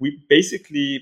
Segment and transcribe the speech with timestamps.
[0.00, 1.00] we basically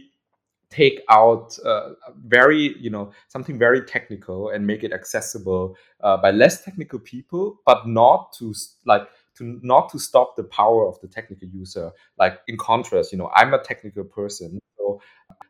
[0.70, 1.90] take out uh,
[2.26, 7.60] very you know something very technical and make it accessible uh, by less technical people
[7.64, 11.90] but not to like to not to stop the power of the technical user.
[12.18, 15.00] Like in contrast you know i'm a technical person so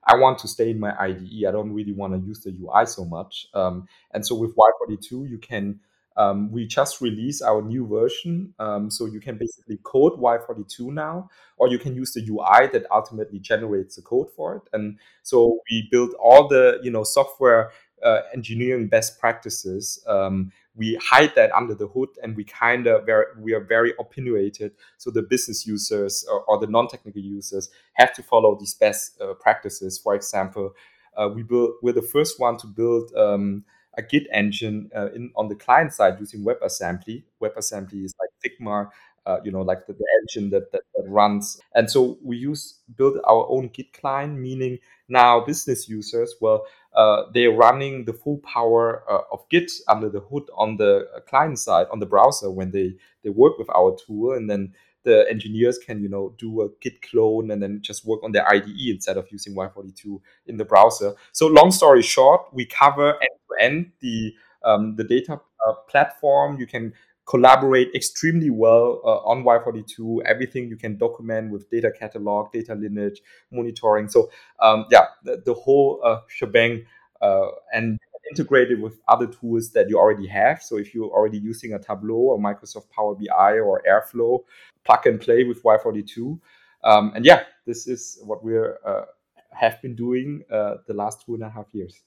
[0.07, 2.87] i want to stay in my ide i don't really want to use the ui
[2.87, 3.49] so much.
[3.55, 5.80] Um, and so with y42 you can
[6.19, 8.53] um, we just released our new version.
[8.59, 12.87] Um, so you can basically code Y42 now, or you can use the UI that
[12.91, 14.62] ultimately generates the code for it.
[14.73, 17.70] And so we built all the you know software
[18.05, 20.05] uh, engineering best practices.
[20.09, 24.73] Um, we hide that under the hood, and we kind of we are very opinionated.
[24.96, 29.35] So the business users or, or the non-technical users have to follow these best uh,
[29.35, 29.98] practices.
[29.98, 30.73] For example,
[31.16, 33.65] uh, we built we're the first one to build um,
[33.98, 37.25] a Git engine uh, in on the client side using WebAssembly.
[37.43, 38.88] WebAssembly is like Figma,
[39.27, 41.61] uh, you know, like the, the engine that, that, that runs.
[41.74, 47.24] And so we use build our own Git client, meaning now business users, well, uh,
[47.34, 51.87] they're running the full power uh, of Git under the hood on the client side
[51.93, 54.73] on the browser when they they work with our tool, and then
[55.09, 58.46] the engineers can you know do a git clone and then just work on their
[58.52, 61.14] IDE instead of using Y42 in the browser.
[61.32, 66.60] So long story short, we cover end to end the um, the data uh, platform.
[66.60, 66.92] You can
[67.25, 70.22] collaborate extremely well uh, on Y42.
[70.26, 74.09] Everything you can document with data catalog, data lineage, monitoring.
[74.09, 76.84] So um, yeah, the, the whole uh, shebang.
[77.20, 77.98] Uh, and
[78.31, 80.62] integrated with other tools that you already have.
[80.62, 84.41] So if you're already using a Tableau or Microsoft Power BI or Airflow,
[84.84, 86.38] plug and play with Y42.
[86.84, 89.03] Um, and yeah, this is what we uh,
[89.50, 92.03] have been doing uh, the last two and a half years.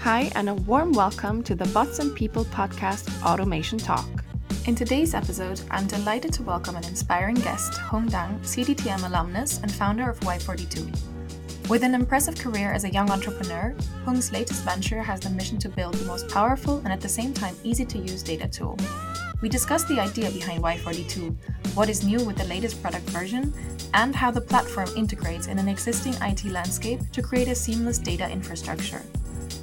[0.00, 4.17] Hi, and a warm welcome to the Bots and People podcast Automation Talk.
[4.68, 9.72] In today's episode, I'm delighted to welcome an inspiring guest, Hung Dang, CDTM alumnus and
[9.72, 11.70] founder of Y42.
[11.70, 13.74] With an impressive career as a young entrepreneur,
[14.04, 17.32] Hung's latest venture has the mission to build the most powerful and at the same
[17.32, 18.76] time easy to use data tool.
[19.40, 21.34] We discuss the idea behind Y42,
[21.74, 23.54] what is new with the latest product version,
[23.94, 28.28] and how the platform integrates in an existing IT landscape to create a seamless data
[28.30, 29.00] infrastructure.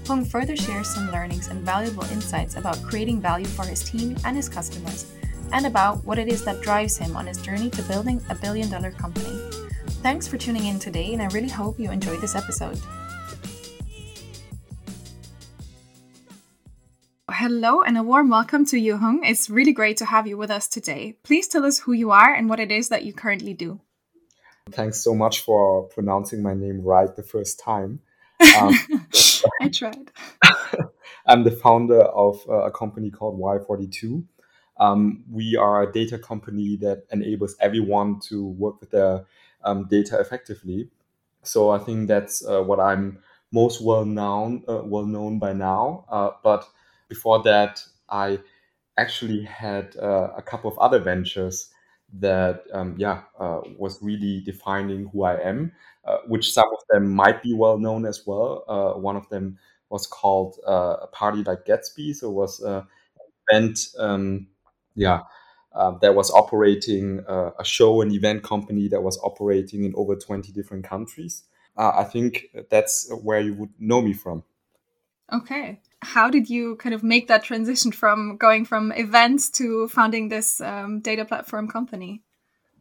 [0.08, 4.36] Hung further shares some learnings and valuable insights about creating value for his team and
[4.36, 5.12] his customers,
[5.52, 8.70] and about what it is that drives him on his journey to building a billion
[8.70, 9.40] dollar company.
[10.02, 12.80] Thanks for tuning in today, and I really hope you enjoyed this episode.
[17.32, 19.24] Hello, and a warm welcome to you, Hung.
[19.24, 21.18] It's really great to have you with us today.
[21.24, 23.82] Please tell us who you are and what it is that you currently do.
[24.72, 28.00] Thanks so much for pronouncing my name right the first time.
[28.58, 28.74] Um,
[29.62, 30.12] I tried.
[31.28, 34.26] I'm the founder of a company called Y42.
[34.78, 39.26] Um, we are a data company that enables everyone to work with their
[39.64, 40.90] um, data effectively.
[41.44, 43.20] So I think that's uh, what I'm
[43.52, 46.06] most well known uh, well known by now.
[46.10, 46.68] Uh, but
[47.08, 48.40] before that, I
[48.98, 51.70] actually had uh, a couple of other ventures
[52.20, 55.72] that um, yeah uh, was really defining who I am,
[56.06, 58.64] uh, which some of them might be well known as well.
[58.68, 59.58] Uh, one of them
[59.90, 62.84] was called uh, a party like Gatsby, so was uh,
[63.50, 64.48] an event, um,
[64.96, 65.22] yeah,
[65.74, 70.52] uh, that was operating a show and event company that was operating in over twenty
[70.52, 71.44] different countries.
[71.78, 74.44] I think that's where you would know me from.
[75.32, 80.30] Okay how did you kind of make that transition from going from events to founding
[80.30, 82.22] this um, data platform company?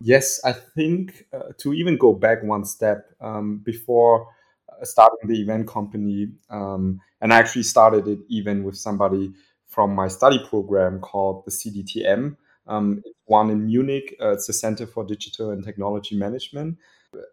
[0.01, 4.27] Yes, I think uh, to even go back one step um, before
[4.69, 9.33] uh, starting the event company, um, and I actually started it even with somebody
[9.67, 12.37] from my study program called the CDTM.
[12.67, 14.17] Um, one in Munich.
[14.21, 16.79] Uh, it's the Center for Digital and Technology Management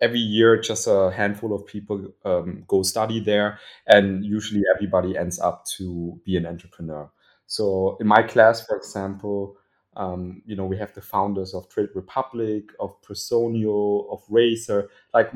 [0.01, 5.39] every year just a handful of people um, go study there and usually everybody ends
[5.39, 7.09] up to be an entrepreneur.
[7.47, 9.57] So in my class for example
[9.97, 15.33] um, you know we have the founders of trade republic of personio of razer like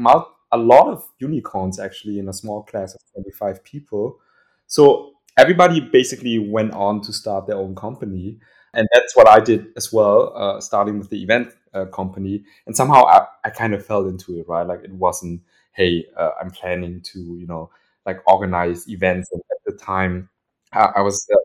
[0.52, 4.20] a lot of unicorns actually in a small class of 25 people.
[4.68, 8.40] So everybody basically went on to start their own company
[8.76, 12.44] and that's what I did as well, uh, starting with the event uh, company.
[12.68, 14.66] And somehow I, I kind of fell into it, right?
[14.68, 15.42] Like it wasn't,
[15.74, 17.70] hey, uh, I'm planning to, you know,
[18.06, 19.30] like organize events.
[19.32, 20.30] And at the time,
[20.74, 21.38] I, I was, uh,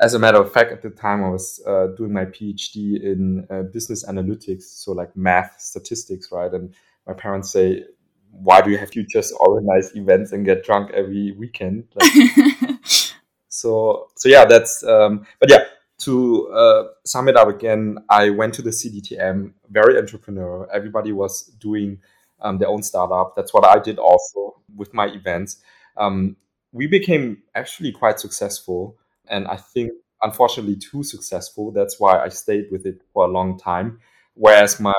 [0.00, 3.46] as a matter of fact, at the time I was uh, doing my PhD in
[3.50, 6.52] uh, business analytics, so like math, statistics, right?
[6.52, 6.74] And
[7.06, 7.84] my parents say,
[8.30, 11.84] why do you have to just organize events and get drunk every weekend?
[11.94, 12.12] Like,
[13.48, 15.64] so, so yeah, that's, um, but yeah,
[15.98, 20.68] to uh, sum it up again, I went to the CDTM, very entrepreneur.
[20.72, 21.98] Everybody was doing
[22.40, 23.34] um, their own startup.
[23.34, 25.58] That's what I did also with my events.
[25.96, 26.36] Um,
[26.72, 28.96] we became actually quite successful,
[29.28, 31.72] and I think unfortunately too successful.
[31.72, 34.00] That's why I stayed with it for a long time.
[34.34, 34.92] Whereas my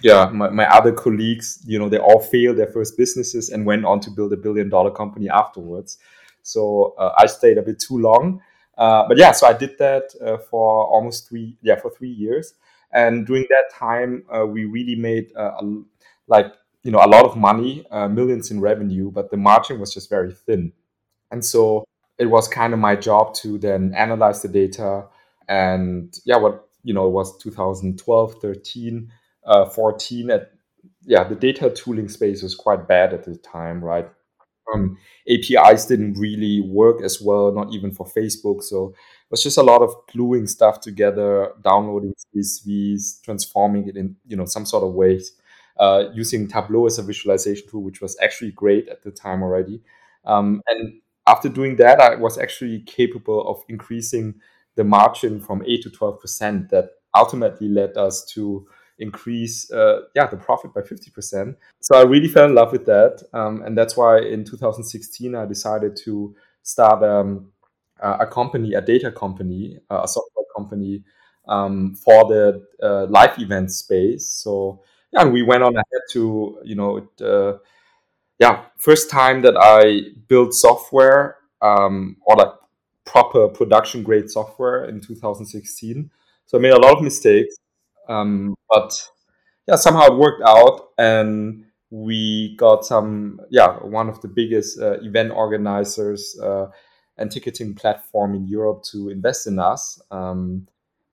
[0.00, 3.84] yeah my, my other colleagues you know they all failed their first businesses and went
[3.84, 5.98] on to build a billion dollar company afterwards
[6.42, 8.40] so uh, i stayed a bit too long
[8.78, 12.54] uh, but yeah so i did that uh, for almost three yeah for three years.
[12.90, 15.82] And during that time uh, we really made uh, a,
[16.26, 16.46] like
[16.84, 20.08] you know a lot of money uh, millions in revenue but the margin was just
[20.08, 20.72] very thin.
[21.30, 21.84] And so
[22.18, 25.04] it was kind of my job to then analyze the data.
[25.48, 29.12] And yeah what you know it was 2012 13
[29.44, 30.52] uh, 14 at
[31.04, 34.08] yeah the data tooling space was quite bad at the time right
[34.72, 34.98] um,
[35.28, 38.62] apis didn't really work as well not even for facebook.
[38.62, 44.16] So it was just a lot of gluing stuff together downloading csvs transforming it in
[44.26, 45.32] you know some sort of ways.
[45.78, 49.80] Uh, using tableau as a visualization tool which was actually great at the time already.
[50.24, 54.34] Um, and after doing that i was actually capable of increasing
[54.76, 58.66] the margin from 8 to 12 percent that ultimately led us to
[58.98, 63.22] increase uh, yeah the profit by 50% so i really fell in love with that
[63.32, 67.52] um, and that's why in 2016 i decided to start um,
[68.00, 71.02] a company a data company a software company
[71.48, 74.28] um, for the uh, live event space.
[74.28, 77.58] So yeah we went on ahead to you know it, uh,
[78.38, 82.52] yeah first time that i built software um, or like
[83.04, 86.10] proper production grade software in 2016
[86.44, 87.56] so i made a lot of mistakes
[88.08, 89.08] um, but
[89.66, 94.98] yeah, somehow it worked out, and we got some yeah one of the biggest uh,
[95.00, 96.66] event organizers uh,
[97.16, 100.00] and ticketing platform in Europe to invest in us.
[100.10, 100.66] Um,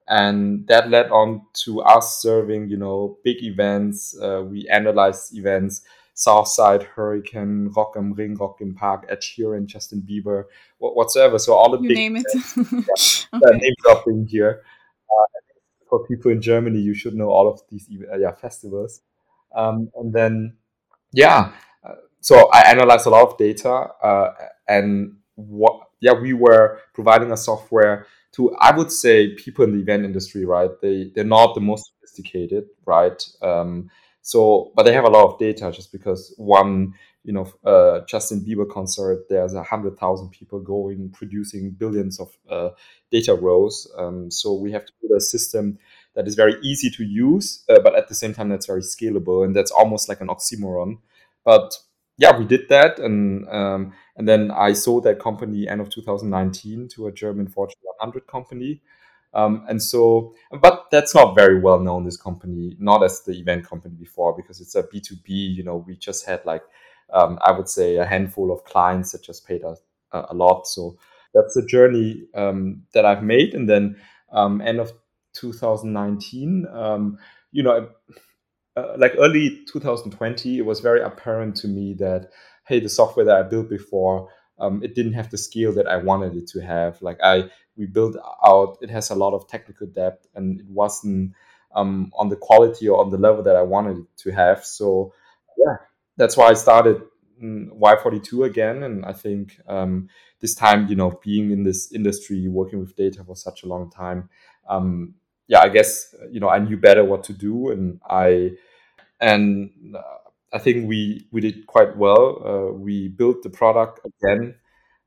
[0.08, 4.16] and that led on to us serving, you know, big events.
[4.20, 5.82] Uh, we analyzed events,
[6.14, 10.44] Southside Hurricane, Rock am Ring, Rock im Park, Ed Sheeran, Justin Bieber,
[10.78, 11.40] whatsoever.
[11.40, 12.26] So all the you big name it.
[12.56, 13.58] yeah, okay.
[13.58, 14.62] name dropping here
[15.88, 19.02] for people in Germany, you should know all of these uh, yeah festivals.
[19.56, 20.58] Um, and then
[21.12, 21.52] yeah,
[21.84, 24.34] uh, so I analyzed a lot of data uh,
[24.68, 29.80] and what yeah we were providing a software to I would say people in the
[29.80, 33.90] event industry right they they're not the most sophisticated right um,
[34.22, 36.94] so but they have a lot of data just because one
[37.26, 42.30] you know uh, Justin Bieber concert there's a hundred thousand people going producing billions of
[42.50, 42.70] uh,
[43.12, 43.92] data rows.
[43.98, 45.78] Um, so we have to build a system
[46.16, 49.44] that is very easy to use uh, but at the same time that's very scalable
[49.44, 51.00] and that's almost like an oxymoron.
[51.44, 51.78] But
[52.18, 56.88] yeah we did that and um, and then I sold that company end of 2019
[56.90, 58.82] to a German Fortune 100 company.
[59.34, 63.68] Um, and so, but that's not very well known, this company, not as the event
[63.68, 66.64] company before, because it's a B2B, you know, we just had like
[67.14, 69.80] um, I would say a handful of clients that just paid us
[70.12, 70.68] a, a lot.
[70.68, 70.98] So
[71.34, 73.54] that's the journey um, that I've made.
[73.54, 73.98] And then
[74.32, 74.92] um, end of
[75.34, 77.18] 2019, um,
[77.52, 77.90] you know,
[78.76, 82.30] uh, like early 2020, it was very apparent to me that
[82.68, 84.30] hey, the software that I built before.
[84.58, 87.02] Um, it didn't have the scale that I wanted it to have.
[87.02, 88.16] Like I, we built
[88.46, 91.34] out, it has a lot of technical depth, and it wasn't
[91.76, 94.66] um, on the quality or on the level that I wanted it to have.
[94.66, 95.14] So,
[95.58, 95.76] yeah,
[96.18, 97.02] that's why I started
[97.42, 98.84] mm, Y42 again.
[98.84, 103.24] And I think um, this time, you know, being in this industry, working with data
[103.24, 104.30] for such a long time,
[104.70, 105.16] um,
[105.48, 108.54] yeah, I guess you know I knew better what to do, and I
[109.22, 110.02] and uh,
[110.54, 112.42] I think we we did quite well.
[112.46, 114.56] Uh, we built the product again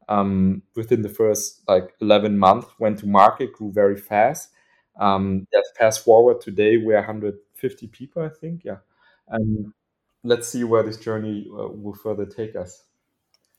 [0.08, 2.68] um, within the first like 11 months.
[2.78, 4.50] Went to market, grew very fast.
[4.98, 5.46] Um,
[5.78, 8.64] fast forward today, we're 150 people, I think.
[8.64, 8.78] Yeah,
[9.28, 9.72] and
[10.28, 12.84] let's see where this journey uh, will further take us.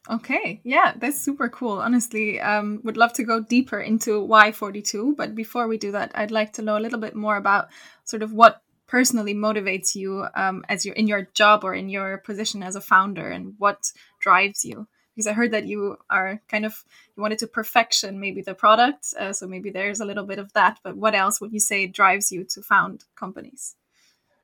[0.09, 1.79] Okay, yeah, that's super cool.
[1.79, 6.31] Honestly, um, would love to go deeper into Y42, but before we do that, I'd
[6.31, 7.67] like to know a little bit more about
[8.05, 12.17] sort of what personally motivates you um, as you're in your job or in your
[12.19, 14.87] position as a founder, and what drives you.
[15.13, 16.83] Because I heard that you are kind of
[17.15, 20.53] you wanted to perfection maybe the product, uh, so maybe there's a little bit of
[20.53, 20.79] that.
[20.81, 23.75] But what else would you say drives you to found companies?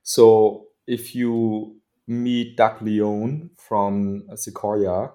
[0.04, 5.12] So if you meet Doug Leone from Sequoia,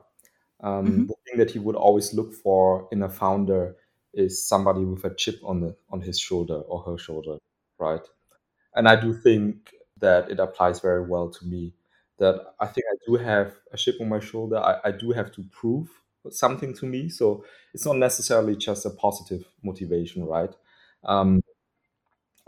[0.62, 1.06] um, mm-hmm.
[1.06, 3.76] the thing that he would always look for in a founder
[4.12, 7.38] is somebody with a chip on the on his shoulder or her shoulder,
[7.78, 8.06] right?
[8.74, 11.74] And I do think that it applies very well to me.
[12.18, 14.58] That I think I do have a chip on my shoulder.
[14.58, 15.88] I, I do have to prove
[16.28, 17.08] something to me.
[17.08, 20.54] So it's not necessarily just a positive motivation, right?
[21.04, 21.42] Um,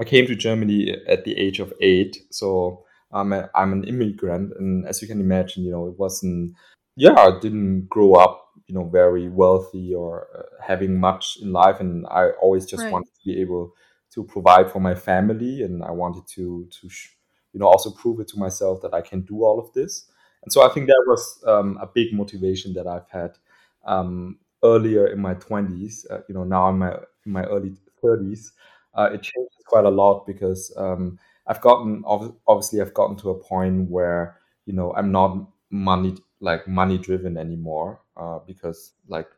[0.00, 4.52] I came to Germany at the age of eight, so I'm a, I'm an immigrant,
[4.58, 6.54] and as you can imagine, you know, it wasn't.
[6.96, 11.80] Yeah, I didn't grow up, you know, very wealthy or uh, having much in life,
[11.80, 12.90] and I always just Right.
[12.90, 13.72] wanted to be able
[14.12, 17.10] to provide for my family, and I wanted to to sh-
[17.52, 20.06] you know also prove it to myself that I can do all of this.
[20.42, 23.38] And so I think that was um, a big motivation that I've had
[23.84, 26.06] um, earlier in my twenties.
[26.10, 26.94] Uh, you know, now I'm my,
[27.26, 28.52] in my early thirties
[28.94, 33.34] uh, it changes quite a lot because um, I've gotten obviously I've gotten to a
[33.38, 35.38] point where you know I'm not
[35.70, 39.28] money like money driven anymore uh, because like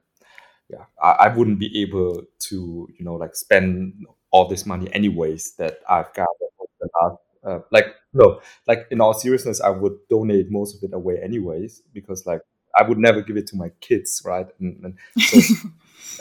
[0.70, 5.54] yeah I, I wouldn't be able to you know like spend all this money anyways
[5.58, 9.96] that I've got over the last uh, like no like in all seriousness I would
[10.08, 12.40] donate most of it away anyways because like
[12.78, 14.46] I would never give it to my kids right?
[14.60, 15.40] And, and so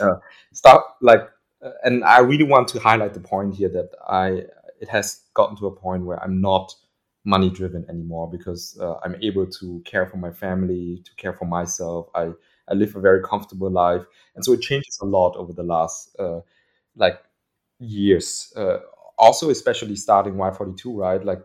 [0.00, 0.14] uh,
[0.52, 1.28] start like
[1.62, 4.42] uh, and i really want to highlight the point here that i
[4.84, 6.74] it has gotten to a point where i'm not
[7.24, 11.46] money driven anymore because uh, i'm able to care for my family to care for
[11.46, 12.24] myself i
[12.70, 16.14] i live a very comfortable life and so it changes a lot over the last
[16.18, 16.40] uh,
[16.96, 17.18] like
[17.80, 18.78] years uh,
[19.18, 21.42] also especially starting y42 right like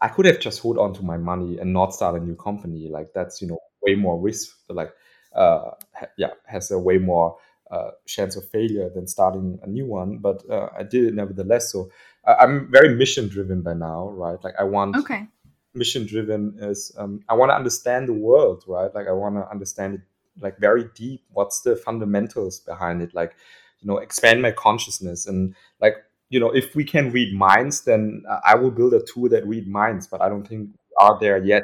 [0.00, 2.88] I could have just hold on to my money and not start a new company.
[2.88, 4.56] Like that's you know way more risk.
[4.68, 4.92] Like
[5.34, 5.70] uh,
[6.18, 7.36] yeah, has a way more
[7.70, 10.18] uh, chance of failure than starting a new one.
[10.18, 11.72] But uh, I did it nevertheless.
[11.72, 11.90] So
[12.26, 14.42] I I'm very mission driven by now, right?
[14.42, 15.26] Like I want okay.
[15.74, 18.94] mission driven is um, I want to understand the world, right?
[18.94, 20.00] Like I want to understand it
[20.40, 21.22] like very deep.
[21.32, 23.14] What's the fundamentals behind it?
[23.14, 23.34] Like
[23.80, 25.96] you know, expand my consciousness and like
[26.28, 29.46] you know, if we can read minds, then uh, I will build a tool that
[29.46, 30.06] read minds.
[30.06, 31.62] But I don't think we are there yet.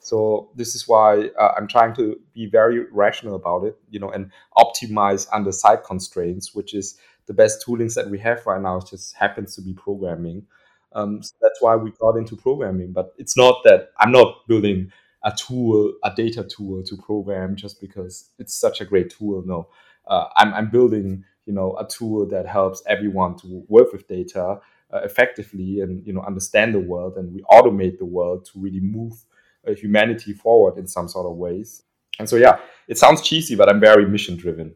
[0.00, 4.10] So this is why uh, I'm trying to be very rational about it, you know,
[4.10, 8.78] and optimize under site constraints, which is the best toolings that we have right now.
[8.78, 10.46] It just happens to be programming.
[10.92, 12.92] Um, so that's why we got into programming.
[12.92, 14.90] But it's not that I'm not building
[15.22, 19.42] a tool, a data tool to program just because it's such a great tool.
[19.46, 19.68] No,
[20.06, 24.60] uh, I'm, I'm building, you know, a tool that helps everyone to work with data
[24.92, 28.80] uh, effectively and you know understand the world, and we automate the world to really
[28.80, 29.24] move
[29.66, 31.82] humanity forward in some sort of ways.
[32.18, 34.74] And so, yeah, it sounds cheesy, but I'm very mission driven.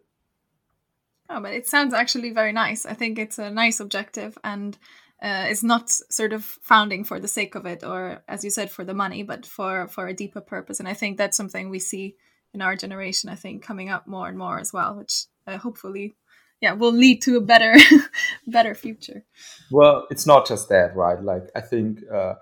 [1.29, 2.87] Oh, but it sounds actually very nice.
[2.87, 4.77] I think it's a nice objective and
[5.23, 8.71] uh, it's not sort of founding for the sake of it or, as you said,
[8.71, 10.81] for the money, but for, for a deeper purpose.
[10.81, 12.17] And I think that's something we see
[12.53, 16.15] in our generation, I think, coming up more and more as well, which uh, hopefully,
[16.61, 17.75] yeah, will lead to a better,
[18.47, 19.25] better future.
[19.71, 21.21] Well, it's not just that, right?
[21.21, 22.35] Like, I think, uh,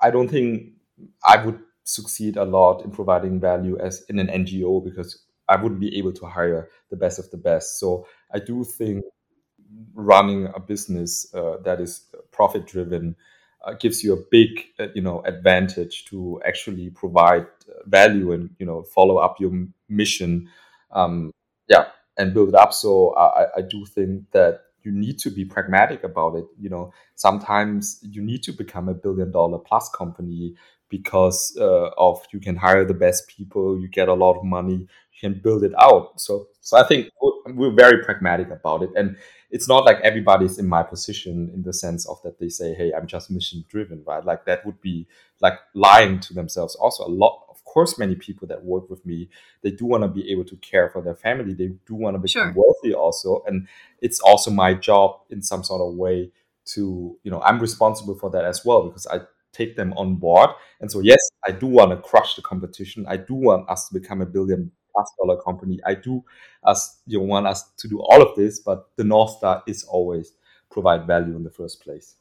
[0.00, 0.72] I don't think
[1.24, 5.80] I would succeed a lot in providing value as in an NGO because I wouldn't
[5.80, 7.78] be able to hire the best of the best.
[7.78, 9.04] So I do think
[9.94, 13.16] running a business uh, that is profit driven
[13.64, 18.50] uh, gives you a big uh, you know advantage to actually provide uh, value and
[18.58, 19.52] you know follow up your
[19.88, 20.48] mission
[20.92, 21.32] um,
[21.68, 21.86] yeah
[22.16, 26.04] and build it up so I, I do think that you need to be pragmatic
[26.04, 30.54] about it you know sometimes you need to become a billion dollar plus company
[30.88, 34.74] because uh, of you can hire the best people you get a lot of money
[35.12, 37.10] you can build it out so so i think
[37.46, 39.16] we're very pragmatic about it and
[39.50, 42.92] it's not like everybody's in my position in the sense of that they say, "Hey,
[42.94, 44.22] I'm just mission driven," right?
[44.22, 45.06] Like that would be
[45.40, 46.74] like lying to themselves.
[46.74, 49.30] Also, a lot, of course, many people that work with me,
[49.62, 51.54] they do want to be able to care for their family.
[51.54, 52.62] They do want to become Sure.
[52.62, 53.66] wealthy, also, and
[54.02, 56.30] it's also my job in some sort of way
[56.74, 59.20] to, you know, I'm responsible for that as well because I
[59.52, 60.50] take them on board.
[60.80, 63.06] And so, yes, I do want to crush the competition.
[63.08, 65.80] I do want us to become a billion plus dollar company.
[65.86, 66.24] I do
[66.64, 70.32] us you want us to do all of this, but the North Star is always
[70.70, 72.16] provide value in the first place.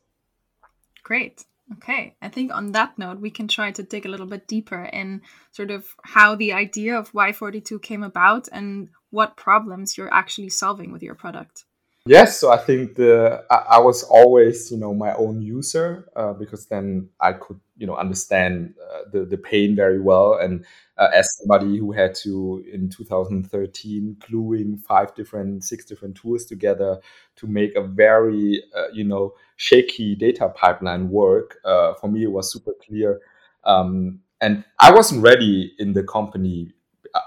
[1.03, 1.45] Great.
[1.73, 2.15] Okay.
[2.21, 5.21] I think on that note, we can try to dig a little bit deeper in
[5.51, 10.91] sort of how the idea of Y42 came about and what problems you're actually solving
[10.91, 11.65] with your product.
[12.07, 16.33] Yes, so I think the I, I was always you know my own user uh,
[16.33, 20.35] because then I could you know understand uh, the the pain very well.
[20.35, 20.63] And
[20.97, 26.99] uh, as somebody who had to in 2013 gluing five different six different tools together
[27.37, 32.31] to make a very uh, you know shaky data pipeline work uh, for me it
[32.31, 33.19] was super clear.
[33.63, 36.71] Um, and I wasn't ready in the company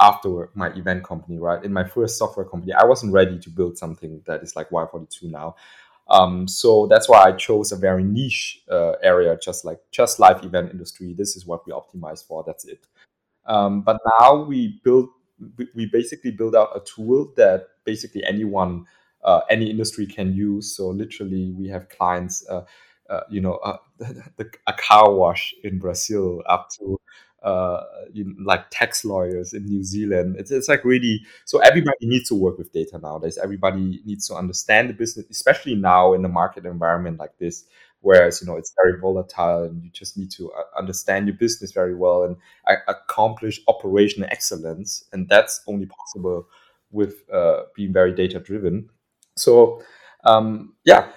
[0.00, 1.64] after my event company, right?
[1.64, 5.25] In my first software company, I wasn't ready to build something that is like Y42
[5.25, 5.56] now.
[6.09, 10.44] Um, so that's why I chose a very niche uh, area, just like just live
[10.44, 11.14] event industry.
[11.16, 12.42] This is what we optimize for.
[12.44, 12.87] That's it.
[13.47, 15.09] Um, but now we build,
[15.75, 18.87] we basically build out a tool that basically anyone
[19.25, 20.75] uh, any industry can use.
[20.76, 22.64] So literally, we have clients, uh,
[23.09, 23.78] uh, you know, uh,
[24.66, 26.99] a car wash in Brazil up to
[27.42, 27.80] uh,
[28.44, 30.37] like tax lawyers in New Zealand.
[30.38, 33.38] It's, it's like really so everybody needs to work with data nowadays.
[33.38, 37.64] Everybody needs to understand the business, especially now in a market environment like this.
[38.02, 41.73] Whereas you know it's very volatile, and you just need to uh, understand your business
[41.73, 42.37] very well and
[42.88, 46.47] accomplish operational excellence, and that's only possible
[46.90, 48.88] with uh, being very data driven.
[49.37, 49.82] So
[50.25, 51.09] um, yeah,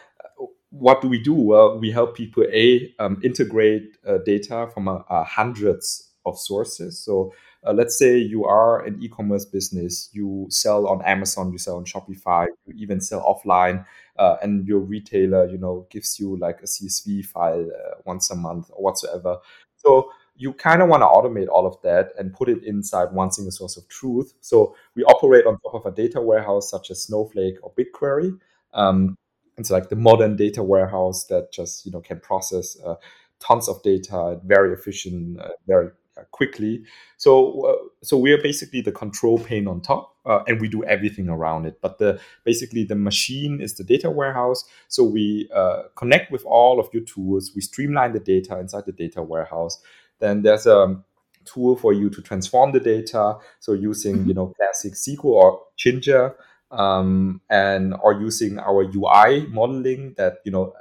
[0.69, 1.33] what do we do?
[1.33, 6.99] Well, we help people a um, integrate uh, data from uh, uh hundreds of sources.
[6.99, 7.33] So
[7.65, 11.85] uh, let's say you are an e-commerce business, you sell on Amazon, you sell on
[11.85, 13.85] Shopify, you even sell offline,
[14.17, 18.35] uh, and your retailer, you know, gives you like a CSV file uh, once a
[18.35, 19.37] month or whatsoever.
[19.75, 23.31] So you kind of want to automate all of that and put it inside one
[23.31, 24.33] single source of truth.
[24.41, 28.37] So we operate on top of a data warehouse such as Snowflake or BigQuery.
[28.73, 29.15] Um,
[29.57, 32.95] it's like the modern data warehouse that just you know can process uh,
[33.39, 35.89] tons of data very efficient, uh, very
[36.31, 36.83] quickly.
[37.17, 40.83] So uh, so we are basically the control pane on top, uh, and we do
[40.83, 41.79] everything around it.
[41.81, 44.63] But the basically the machine is the data warehouse.
[44.87, 47.51] So we uh, connect with all of your tools.
[47.55, 49.81] We streamline the data inside the data warehouse.
[50.19, 51.01] Then there's a
[51.45, 53.37] tool for you to transform the data.
[53.59, 54.27] So using mm-hmm.
[54.29, 56.35] you know classic SQL or Jinja.
[56.71, 60.73] Um, and or using our UI modeling that you know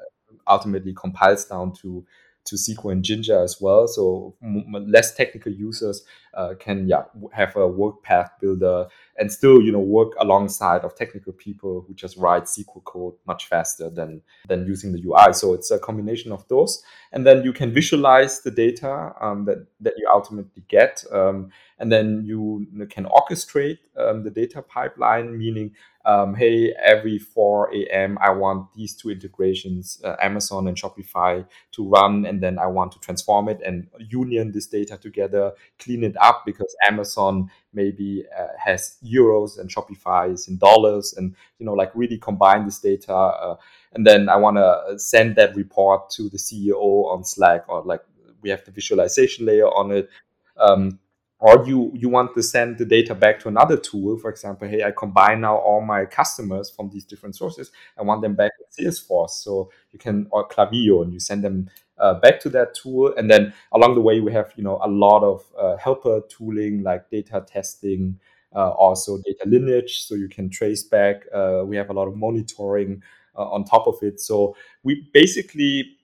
[0.46, 2.06] ultimately compiles down to
[2.44, 3.86] to SQL and Jinja as well.
[3.86, 4.34] So
[4.72, 6.02] less technical users
[6.34, 8.88] uh, can yeah have a work path builder
[9.18, 13.46] and still you know work alongside of technical people who just write SQL code much
[13.46, 15.32] faster than than using the UI.
[15.32, 19.66] So it's a combination of those, and then you can visualize the data um, that
[19.80, 25.72] that you ultimately get, um, and then you can orchestrate um, the data pipeline, meaning
[26.04, 31.88] um, hey, every 4 a.m., I want these two integrations, uh, Amazon and Shopify, to
[31.88, 32.26] run.
[32.26, 36.42] And then I want to transform it and union this data together, clean it up
[36.44, 41.90] because Amazon maybe uh, has euros and Shopify is in dollars and, you know, like
[41.94, 43.14] really combine this data.
[43.14, 43.56] Uh,
[43.94, 48.02] and then I want to send that report to the CEO on Slack or like
[48.42, 50.10] we have the visualization layer on it.
[50.56, 50.98] Um,
[51.42, 54.82] or you you want to send the data back to another tool for example hey
[54.84, 58.62] i combine now all my customers from these different sources i want them back in
[58.72, 59.30] salesforce.
[59.30, 63.14] So you can or Klaviyo and you send them uh, back to that tool.
[63.16, 66.82] And then along the way we have you know a lot of uh, helper tooling
[66.82, 68.18] like data testing
[68.54, 70.02] uh, also data lineage.
[70.02, 73.02] So you can trace back uh, we have a lot of monitoring
[73.36, 74.20] uh, on top of it.
[74.20, 75.96] So we basically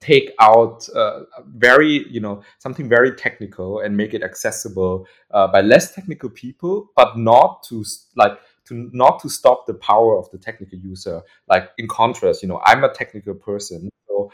[0.00, 1.20] take out uh,
[1.56, 6.90] very you know something very technical and make it accessible uh, by less technical people
[6.96, 11.22] but not to like to not to stop the power of the technical user.
[11.48, 14.30] Like in contrast you know i'm a technical person so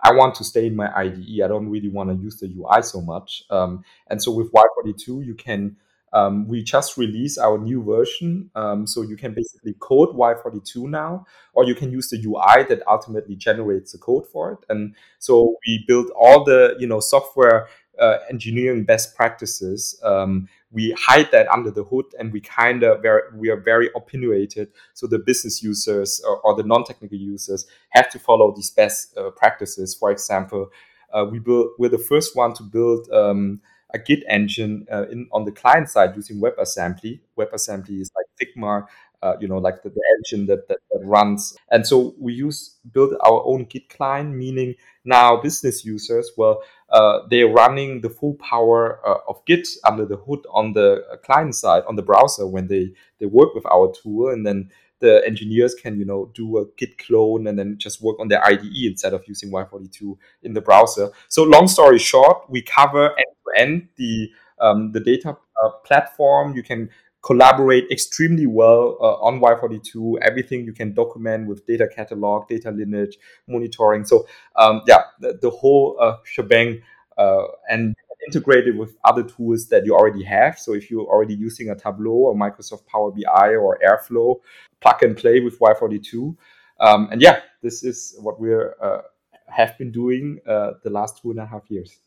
[0.00, 2.82] i want to stay in my ide i don't really want to use the ui
[2.82, 3.44] so much.
[3.50, 5.76] Um, and so with y42 you can
[6.12, 8.50] um, we just released our new version.
[8.54, 12.82] Um, so you can basically code Y42 now, or you can use the UI that
[12.86, 14.58] ultimately generates the code for it.
[14.68, 19.98] And so we built all the you know software uh, engineering best practices.
[20.02, 23.88] Um, we hide that under the hood, and we kind of very we are very
[23.96, 24.68] opinionated.
[24.94, 29.30] So the business users or, or the non-technical users have to follow these best uh,
[29.30, 29.94] practices.
[29.94, 30.70] For example,
[31.12, 33.60] uh, we built we're the first one to build um,
[33.94, 37.20] a Git engine uh, in on the client side using WebAssembly.
[37.38, 38.86] WebAssembly is like Figma,
[39.22, 41.56] uh, you know, like the, the engine that, that, that runs.
[41.70, 44.74] And so we use build our own Git client, meaning
[45.04, 50.16] now business users, well, uh, they're running the full power uh, of Git under the
[50.16, 54.30] hood on the client side on the browser when they they work with our tool,
[54.30, 54.70] and then
[55.02, 58.42] the engineers can you know do a git clone and then just work on their
[58.46, 61.10] IDE instead of using Y42 in the browser.
[61.28, 66.56] So long story short, we cover end to end the um, the data uh, platform.
[66.56, 66.88] You can
[67.22, 70.18] collaborate extremely well uh, on Y42.
[70.22, 74.04] Everything you can document with data catalog, data lineage, monitoring.
[74.04, 76.80] So um, yeah, the, the whole uh, shebang
[77.18, 77.94] uh, and
[78.26, 80.58] integrated with other tools that you already have.
[80.58, 84.40] So if you're already using a Tableau or Microsoft Power BI or Airflow,
[84.80, 86.36] plug and play with Y42.
[86.80, 89.02] Um, and yeah, this is what we uh,
[89.48, 91.98] have been doing uh, the last two and a half years.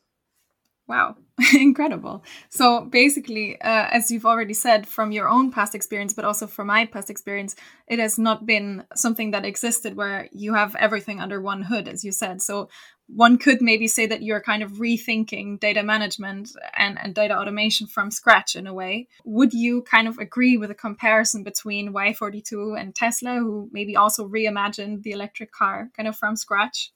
[0.88, 1.16] Wow,
[1.54, 2.24] incredible.
[2.50, 6.68] So basically, uh, as you've already said from your own past experience, but also from
[6.68, 7.56] my past experience,
[7.88, 12.04] it has not been something that existed where you have everything under one hood, as
[12.04, 12.40] you said.
[12.40, 12.70] So
[13.08, 17.88] one could maybe say that you're kind of rethinking data management and, and data automation
[17.88, 19.08] from scratch in a way.
[19.26, 24.28] Would you kind of agree with a comparison between Y42 and Tesla, who maybe also
[24.28, 26.92] reimagined the electric car kind of from scratch?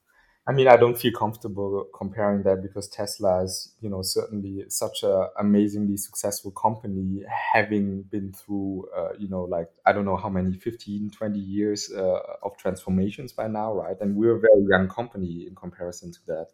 [0.46, 5.02] I mean, I don't feel comfortable comparing that because Tesla is, you know, certainly such
[5.02, 7.22] a amazingly successful company,
[7.52, 11.92] having been through, uh, you know, like, I don't know how many, 15, 20 years
[11.94, 13.96] uh, of transformations by now, right?
[14.00, 16.48] And we're a very young company in comparison to that.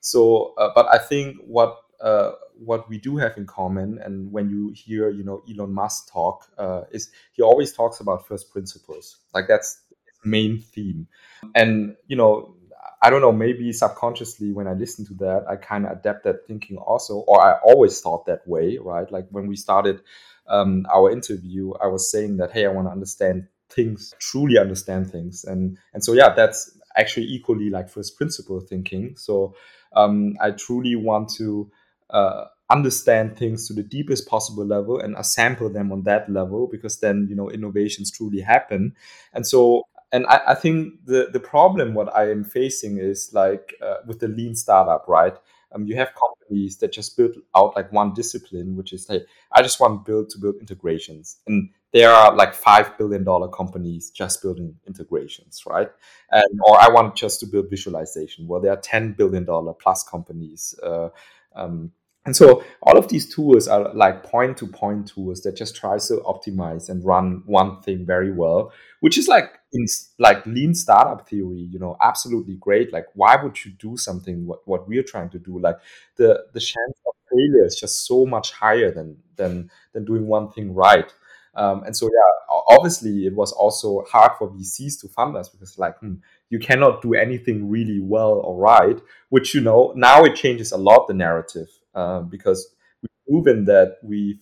[0.00, 4.48] So, uh, but I think what uh, what we do have in common, and when
[4.48, 9.18] you hear, you know, Elon Musk talk, uh, is he always talks about first principles.
[9.34, 9.82] Like that's
[10.24, 11.06] main theme.
[11.54, 12.54] And you know,
[13.02, 16.46] I don't know, maybe subconsciously when I listen to that, I kind of adapt that
[16.46, 19.10] thinking also, or I always thought that way, right?
[19.10, 20.02] Like when we started
[20.46, 25.10] um, our interview, I was saying that, hey, I want to understand things, truly understand
[25.10, 25.44] things.
[25.44, 29.14] And, and so, yeah, that's actually equally like first principle thinking.
[29.16, 29.54] So
[29.94, 31.70] um, I truly want to
[32.10, 37.00] uh, understand things to the deepest possible level and sample them on that level because
[37.00, 38.94] then, you know, innovations truly happen.
[39.32, 43.74] And so and I, I, think the the problem what I am facing is like
[43.82, 45.36] uh, with the lean startup, right?
[45.72, 49.62] Um, you have companies that just build out like one discipline, which is like I
[49.62, 54.10] just want to build to build integrations, and there are like five billion dollar companies
[54.10, 55.90] just building integrations, right?
[56.30, 60.02] And or I want just to build visualization, well, there are ten billion dollar plus
[60.02, 60.74] companies.
[60.82, 61.10] Uh,
[61.54, 61.92] um,
[62.26, 65.98] and so all of these tools are like point to point tools that just try
[65.98, 69.86] to optimize and run one thing very well, which is like in
[70.18, 72.92] like lean startup theory, you know, absolutely great.
[72.92, 75.58] Like why would you do something what, what we're trying to do?
[75.58, 75.78] Like
[76.16, 80.50] the the chance of failure is just so much higher than than than doing one
[80.50, 81.12] thing right.
[81.54, 85.78] Um, and so, yeah, obviously, it was also hard for VCs to fund us because,
[85.78, 86.14] like, hmm,
[86.48, 89.00] you cannot do anything really well or right.
[89.30, 93.98] Which you know now it changes a lot the narrative uh, because we've proven that
[94.02, 94.38] we've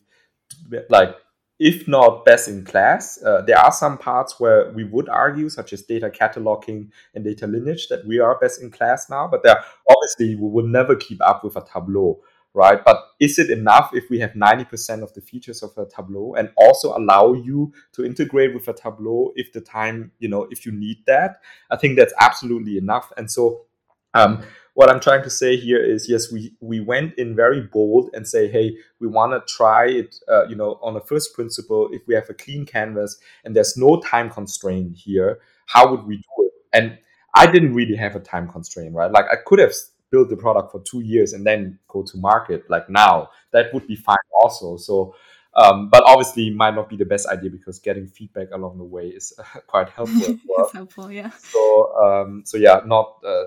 [0.91, 1.17] like
[1.59, 3.21] if not best in class.
[3.23, 7.47] Uh, there are some parts where we would argue, such as data cataloging and data
[7.47, 9.27] lineage, that we are best in class now.
[9.29, 12.21] But there, obviously, we will never keep up with a Tableau
[12.55, 12.85] right?
[12.85, 16.51] But is it enough if we have 90% of the features of a Tableau and
[16.57, 20.73] also allow you to integrate with a Tableau if the time, you know, if you
[20.73, 21.37] need that?
[21.71, 23.12] I think that's absolutely enough.
[23.16, 23.66] And so,
[24.14, 24.42] um,
[24.75, 28.27] what I'm trying to say here is, yes, we we went in very bold and
[28.27, 31.88] say, hey, we want to try it, uh, you know, on a first principle.
[31.92, 36.16] If we have a clean canvas and there's no time constraint here, how would we
[36.18, 36.53] do it?
[36.73, 36.99] And
[37.35, 39.11] I didn't really have a time constraint, right?
[39.11, 39.73] Like I could have
[40.11, 43.87] built the product for two years and then go to market like now that would
[43.87, 45.14] be fine also so
[45.55, 49.09] um, but obviously might not be the best idea because getting feedback along the way
[49.09, 50.64] is uh, quite helpful well.
[50.64, 53.44] it's helpful yeah so um, so yeah not uh,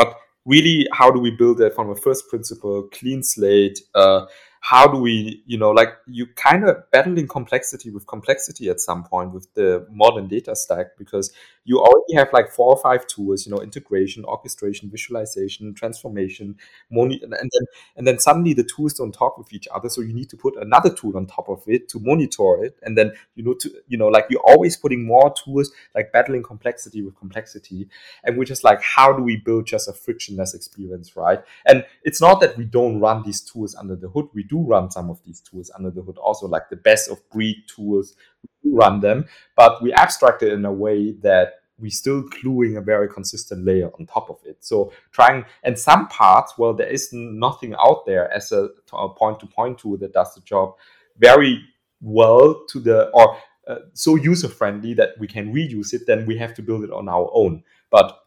[0.00, 4.24] but really how do we build it from a first principle clean slate uh,
[4.62, 9.02] how do we you know like you kind of battling complexity with complexity at some
[9.02, 11.32] point with the modern data stack because
[11.64, 16.56] you already have like four or five tools you know integration orchestration visualization transformation
[16.90, 20.12] moni- and then and then suddenly the tools don't talk with each other so you
[20.12, 23.42] need to put another tool on top of it to monitor it and then you
[23.42, 27.88] know to you know like you're always putting more tools like battling complexity with complexity
[28.24, 31.40] and we're just like how do we build just a frictionless experience right?
[31.66, 34.90] And it's not that we don't run these tools under the hood we do run
[34.90, 38.16] some of these tools under the hood also like the best of breed tools
[38.62, 39.24] we run them
[39.56, 43.90] but we abstract it in a way that we still gluing a very consistent layer
[43.98, 44.58] on top of it.
[44.60, 48.68] So trying and some parts well there is nothing out there as a,
[49.16, 50.74] point-to-point tool that does the job
[51.18, 51.62] very
[52.00, 53.36] well to the or
[53.68, 56.90] uh, so user friendly that we can reuse it then we have to build it
[56.90, 57.62] on our own.
[57.90, 58.18] But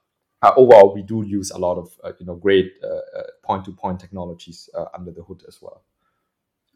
[0.41, 3.99] uh, overall we do use a lot of uh, you know great uh, uh, point-to-point
[3.99, 5.83] technologies uh, under the hood as well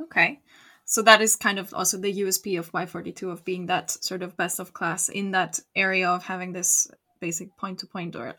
[0.01, 0.41] Okay.
[0.85, 4.37] So that is kind of also the USP of Y42 of being that sort of
[4.37, 8.35] best of class in that area of having this basic point to point or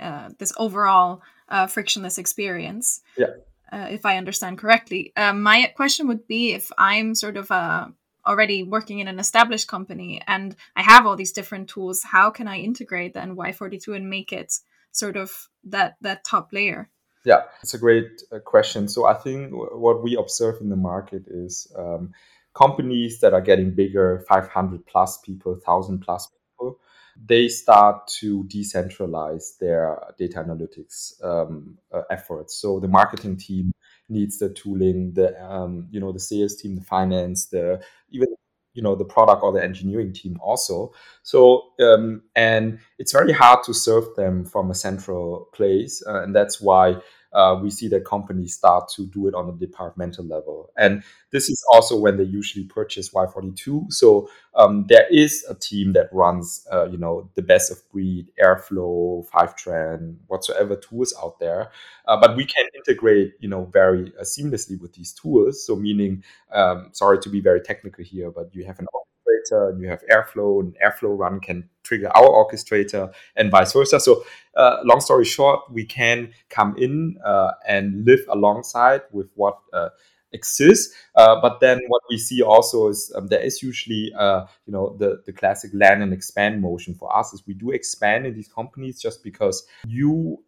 [0.00, 3.02] uh, this overall uh, frictionless experience.
[3.18, 3.26] Yeah.
[3.70, 7.88] Uh, if I understand correctly, um, my question would be if I'm sort of uh,
[8.26, 12.48] already working in an established company and I have all these different tools, how can
[12.48, 14.54] I integrate then Y42 and make it
[14.92, 16.88] sort of that that top layer?
[17.24, 18.88] Yeah, it's a great uh, question.
[18.88, 22.12] So I think what we observe in the market is um,
[22.54, 26.78] companies that are getting bigger, 500 plus people, 1,000 plus people,
[27.22, 32.56] they start to decentralize their data analytics um, uh, efforts.
[32.56, 33.72] So the marketing team
[34.08, 38.28] needs the tooling, the um, you know the sales team, the finance, the even
[38.74, 40.92] you know the product or the engineering team also.
[41.22, 46.34] So um, and it's very hard to serve them from a central place, uh, and
[46.34, 46.96] that's why
[47.32, 50.72] uh, we see that companies start to do it on a departmental level.
[50.76, 53.92] And this is also when they usually purchase Y42.
[53.92, 58.28] So um, there is a team that runs, uh, you know, the best of breed,
[58.42, 61.70] Airflow, Fivetran, whatsoever tools out there.
[62.06, 65.64] Uh, but we can integrate, you know, very uh, seamlessly with these tools.
[65.64, 68.86] So meaning, um, sorry to be very technical here, but you have an
[69.30, 74.00] orchestrator and you have Airflow, and Airflow run can trigger our orchestrator and vice versa.
[74.00, 74.24] So,
[74.56, 79.90] uh, long story short, we can come in uh, and live alongside with what uh,
[80.32, 80.94] exists.
[81.14, 84.96] Uh, but then what we see also is um, there is usually, uh, you know,
[84.98, 88.48] the, the classic land and expand motion for us is we do expand in these
[88.48, 90.42] companies just because you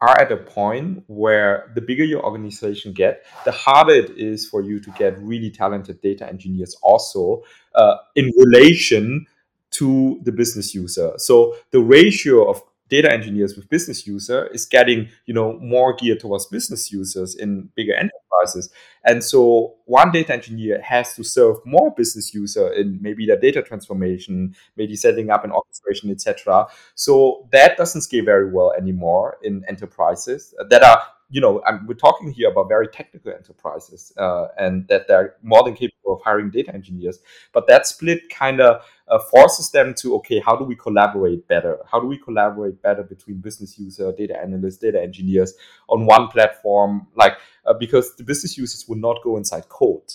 [0.00, 4.60] are at a point where the bigger your organization get, the harder it is for
[4.60, 7.42] you to get really talented data engineers also
[7.74, 9.26] uh, in relation
[9.70, 11.12] to the business user.
[11.16, 16.20] So the ratio of data engineers with business user is getting you know more geared
[16.20, 18.70] towards business users in bigger enterprises.
[19.04, 23.62] And so one data engineer has to serve more business user in maybe their data
[23.62, 29.64] transformation maybe setting up an orchestration etc so that doesn't scale very well anymore in
[29.68, 34.86] enterprises that are you know, I'm, we're talking here about very technical enterprises, uh, and
[34.88, 37.18] that they're more than capable of hiring data engineers.
[37.52, 41.78] But that split kind of uh, forces them to, okay, how do we collaborate better?
[41.90, 45.54] How do we collaborate better between business user, data analysts, data engineers
[45.88, 47.08] on one platform?
[47.16, 50.12] Like, uh, because the business users will not go inside code,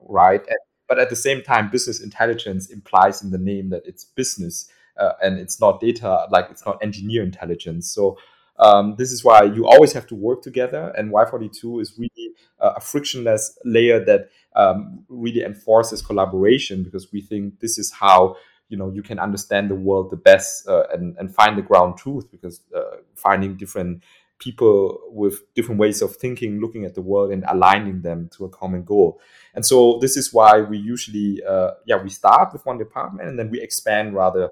[0.00, 0.40] right?
[0.40, 4.68] And, but at the same time, business intelligence implies in the name that it's business
[4.96, 7.90] uh, and it's not data, like it's not engineer intelligence.
[7.90, 8.16] So
[8.58, 12.74] um, this is why you always have to work together, and Y42 is really uh,
[12.76, 18.36] a frictionless layer that um, really enforces collaboration because we think this is how
[18.68, 21.96] you know you can understand the world the best uh, and and find the ground
[21.96, 24.02] truth because uh, finding different
[24.38, 28.48] people with different ways of thinking, looking at the world, and aligning them to a
[28.48, 29.20] common goal.
[29.54, 33.38] And so this is why we usually, uh, yeah, we start with one department and
[33.38, 34.50] then we expand rather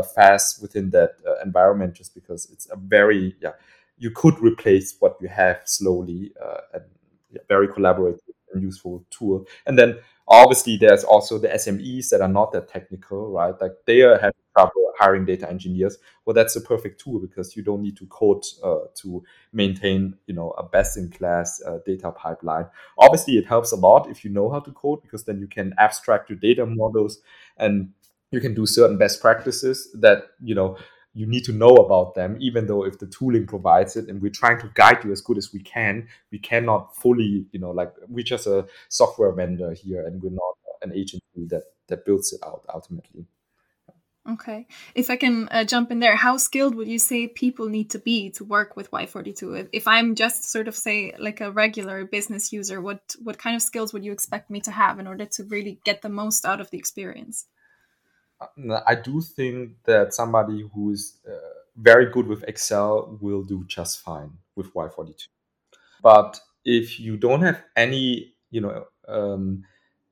[0.00, 3.52] fast within that uh, environment just because it's a very yeah
[3.98, 6.84] you could replace what you have slowly uh, and
[7.30, 8.18] yeah, very collaborative
[8.52, 9.46] and useful tool.
[9.66, 13.54] And then obviously there's also the smes that are not that technical right?
[13.60, 15.98] Like they are having trouble hiring data engineers.
[16.24, 20.34] Well that's a perfect tool because you don't need to code uh, to maintain you
[20.34, 22.66] know a best in class uh, data pipeline.
[22.98, 25.74] Obviously it helps a lot if you know how to code because then you can
[25.78, 27.20] abstract your data models
[27.56, 27.90] and
[28.32, 30.76] you can do certain best practices that you know
[31.14, 34.30] you need to know about them even though if the tooling provides it and we're
[34.30, 37.92] trying to guide you as good as we can we cannot fully you know like
[38.08, 42.40] we're just a software vendor here and we're not an agency that that builds it
[42.44, 43.26] out ultimately.
[44.30, 44.68] Okay.
[44.94, 47.98] If i can uh, jump in there how skilled would you say people need to
[47.98, 49.60] be to work with y42?
[49.60, 53.56] If, if i'm just sort of say like a regular business user what what kind
[53.56, 56.46] of skills would you expect me to have in order to really get the most
[56.46, 57.46] out of the experience
[58.86, 61.36] I do think that somebody who is uh,
[61.76, 65.28] very good with Excel will do just fine with Y42.
[66.02, 69.64] But if you don't have any, you know, um,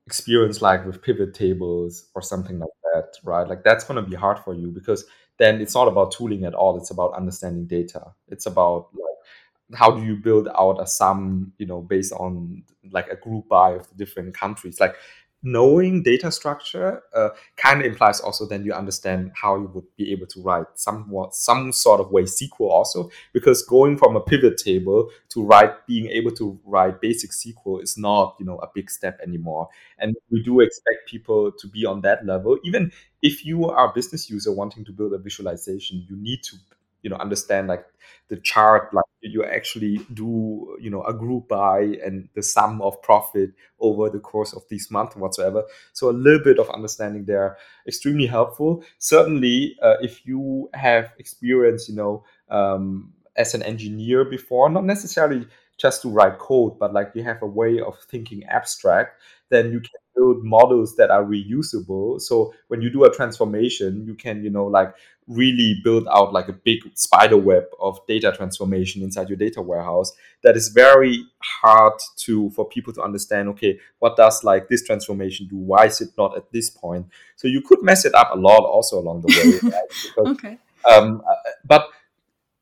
[0.05, 3.47] experience like with pivot tables or something like that, right?
[3.47, 5.05] Like that's going to be hard for you because
[5.37, 6.77] then it's not about tooling at all.
[6.77, 8.13] It's about understanding data.
[8.27, 13.07] It's about like how do you build out a sum, you know, based on like
[13.09, 14.79] a group by of the different countries.
[14.79, 14.95] Like
[15.43, 20.11] knowing data structure uh, kind of implies also then you understand how you would be
[20.11, 24.57] able to write somewhat some sort of way SQL also because going from a pivot
[24.57, 28.89] table to write being able to write basic SQL is not you know a big
[28.91, 29.67] step anymore.
[29.97, 32.57] And we do expect people to be on that level.
[32.63, 36.57] Even if you are a business user wanting to build a visualization you need to
[37.01, 37.85] you know understand like
[38.29, 43.01] the chart like you actually do you know a group by and the sum of
[43.01, 45.63] profit over the course of these months whatsoever.
[45.93, 48.83] So a little bit of understanding there extremely helpful.
[48.99, 55.47] Certainly uh, if you have experience you know um, as an engineer before not necessarily
[55.77, 59.79] just to write code but like you have a way of thinking abstract then you
[59.79, 62.19] can build models that are reusable.
[62.21, 64.93] So when you do a transformation you can you know like
[65.27, 70.11] really build out like a big spider web of data transformation inside your data warehouse
[70.43, 71.23] that is very
[71.61, 75.55] hard to for people to understand okay what does like this transformation do?
[75.55, 77.07] Why is it not at this point?
[77.35, 79.83] So you could mess it up a lot also along the way right?
[79.89, 80.57] because, okay.
[80.89, 81.21] um,
[81.65, 81.87] but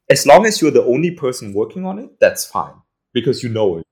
[0.09, 2.73] as long as you're the only person working on it that's fine
[3.13, 3.87] because you know it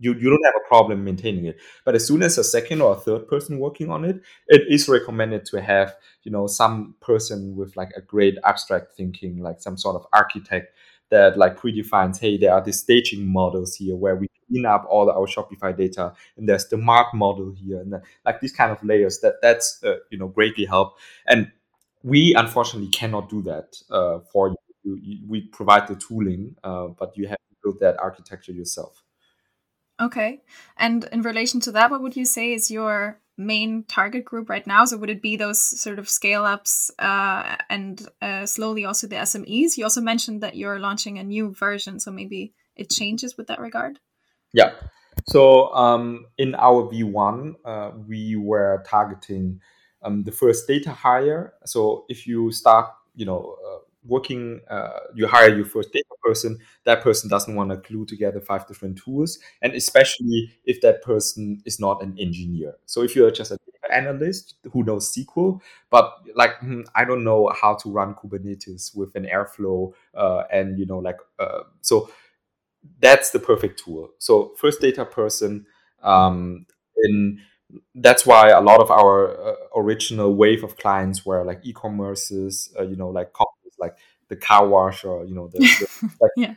[0.00, 1.58] you, you don't have a problem maintaining it.
[1.84, 4.88] But as soon as a second or a third person working on it, it is
[4.88, 9.76] recommended to have, you know, some person with like a great abstract thinking, like some
[9.76, 10.74] sort of architect
[11.10, 15.10] that like predefines, hey, there are these staging models here where we clean up all
[15.10, 18.82] our Shopify data, and there's the mark model here, and the, like these kind of
[18.84, 20.98] layers that that's uh, you know greatly help.
[21.26, 21.50] And
[22.02, 24.56] we unfortunately cannot do that uh, for you.
[25.02, 29.02] You, We provide the tooling, uh, but you have to build that architecture yourself.
[30.00, 30.40] Okay.
[30.78, 34.66] And in relation to that, what would you say is your main target group right
[34.66, 34.84] now?
[34.84, 39.16] So would it be those sort of scale ups uh, and uh, slowly also the
[39.16, 39.76] SMEs?
[39.76, 43.60] You also mentioned that you're launching a new version, so maybe it changes with that
[43.60, 43.98] regard.
[44.54, 44.72] Yeah.
[45.26, 49.60] So um, in our V1, uh, we were targeting
[50.02, 51.54] um, the first data hire.
[51.66, 56.58] So if you start, you know, uh, working, uh, you hire your first data person,
[56.84, 59.38] that person doesn't want to glue together five different tools.
[59.62, 62.74] And especially if that person is not an engineer.
[62.86, 65.60] So if you're just a data analyst who knows SQL,
[65.90, 70.78] but like, hmm, I don't know how to run Kubernetes with an Airflow uh, and,
[70.78, 72.10] you know, like, uh, so
[73.00, 74.10] that's the perfect tool.
[74.18, 75.66] So first data person,
[76.02, 77.40] um, in
[77.94, 82.82] that's why a lot of our uh, original wave of clients were like e-commerces, uh,
[82.82, 83.32] you know, like
[83.80, 83.96] like
[84.28, 86.54] the car wash or you know, the, the like, yeah.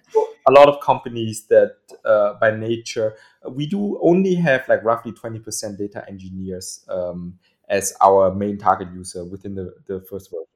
[0.48, 3.16] a lot of companies that uh, by nature
[3.50, 7.34] we do only have like roughly twenty percent data engineers um,
[7.70, 10.48] as our main target user within the, the first version.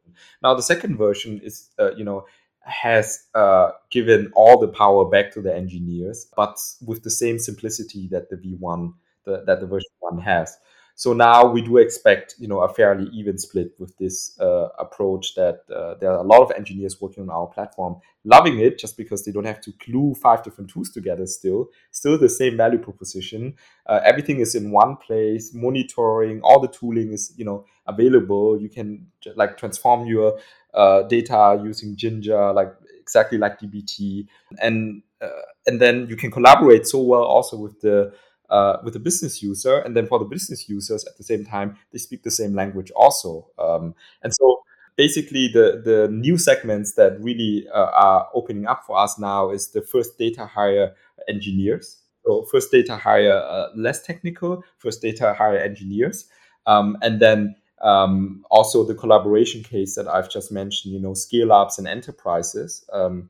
[0.43, 2.25] Now the second version is uh, you know
[2.61, 8.07] has uh, given all the power back to the engineers, but with the same simplicity
[8.09, 10.57] that the V1 the, that the version one has.
[10.97, 15.35] So now we do expect, you know, a fairly even split with this uh, approach.
[15.35, 18.97] That uh, there are a lot of engineers working on our platform, loving it just
[18.97, 21.27] because they don't have to glue five different tools together.
[21.27, 23.53] Still, still the same value proposition.
[23.85, 25.53] Uh, everything is in one place.
[25.53, 28.59] Monitoring, all the tooling is, you know, available.
[28.59, 29.05] You can
[29.35, 30.39] like transform your
[30.73, 34.25] uh, data using Jinja, like exactly like DBT,
[34.59, 38.13] and uh, and then you can collaborate so well also with the
[38.49, 41.77] uh, with the business user, and then for the business users at the same time,
[41.91, 43.47] they speak the same language also.
[43.59, 44.61] Um, and so
[44.95, 49.69] basically, the the new segments that really uh, are opening up for us now is
[49.69, 50.93] the first data hire
[51.27, 51.97] engineers.
[52.25, 56.25] So first data hire uh, less technical, first data hire engineers,
[56.65, 60.93] um, and then um, also the collaboration case that I've just mentioned.
[60.93, 62.83] You know, scale ups and enterprises.
[62.91, 63.29] Um,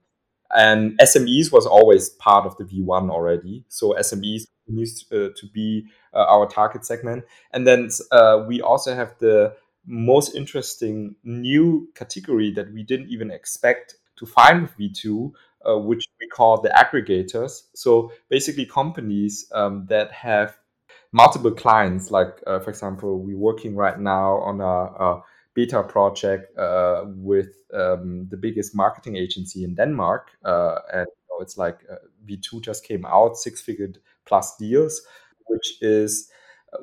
[0.56, 3.66] and SMEs was always part of the V1 already.
[3.68, 7.24] So SMEs continues uh, to be uh, our target segment.
[7.52, 13.32] And then uh, we also have the most interesting new category that we didn't even
[13.32, 15.32] expect to find with V2,
[15.68, 17.64] uh, which we call the aggregators.
[17.74, 20.58] So basically, companies um, that have
[21.12, 26.56] multiple clients, like uh, for example, we're working right now on a, a beta project
[26.58, 31.96] uh, with um, the biggest marketing agency in Denmark, and you know, it's like uh,
[32.28, 33.94] V2 just came out, six-figure
[34.28, 35.02] plus deals,
[35.48, 36.30] which is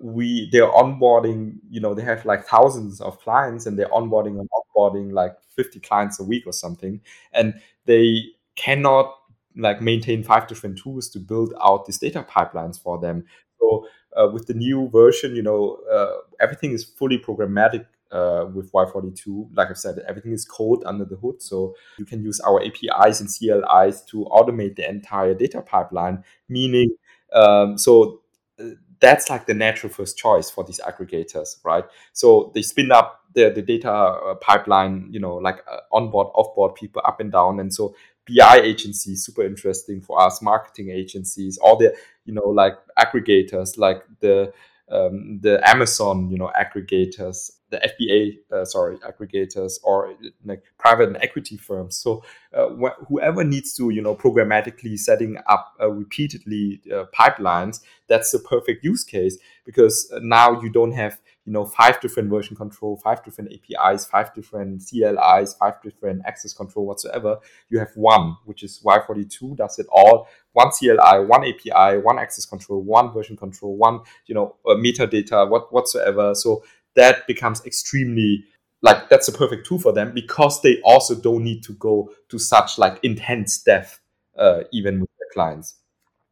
[0.00, 1.56] we they're onboarding.
[1.70, 5.80] You know, they have like thousands of clients, and they're onboarding and offboarding like 50
[5.80, 7.00] clients a week or something,
[7.32, 7.54] and
[7.86, 8.22] they
[8.56, 9.14] cannot
[9.56, 13.24] like maintain five different tools to build out these data pipelines for them.
[13.60, 18.72] So uh, with the new version, you know, uh, everything is fully programmatic uh, with
[18.72, 19.48] Y42.
[19.54, 21.42] Like I said, everything is code under the hood.
[21.42, 26.90] So you can use our APIs and CLIs to automate the entire data pipeline, meaning,
[27.32, 28.20] um, so
[28.60, 31.84] uh, that's like the natural first choice for these aggregators, right?
[32.12, 36.74] So they spin up the, the data uh, pipeline, you know, like uh, onboard, offboard
[36.74, 37.60] people up and down.
[37.60, 37.94] And so
[38.26, 44.02] BI agencies, super interesting for us, marketing agencies, all the, you know, like aggregators, like
[44.20, 44.52] the,
[44.90, 51.16] um, the Amazon, you know, aggregators, the FBA, uh, sorry, aggregators, or like private and
[51.18, 51.96] equity firms.
[51.96, 57.80] So uh, wh- whoever needs to, you know, programmatically setting up uh, repeatedly uh, pipelines,
[58.08, 62.56] that's the perfect use case because now you don't have you know five different version
[62.56, 67.38] control five different apis five different clis five different access control whatsoever.
[67.70, 70.28] You have one which is y42 does it all.
[70.52, 75.48] One cli one api one access control one version control one you know uh, metadata
[75.48, 76.34] what whatsoever.
[76.34, 78.44] So that becomes extremely
[78.82, 82.38] like that's a perfect tool for them because they also don't need to go to
[82.38, 84.00] such like intense depth
[84.38, 85.76] uh, even with their clients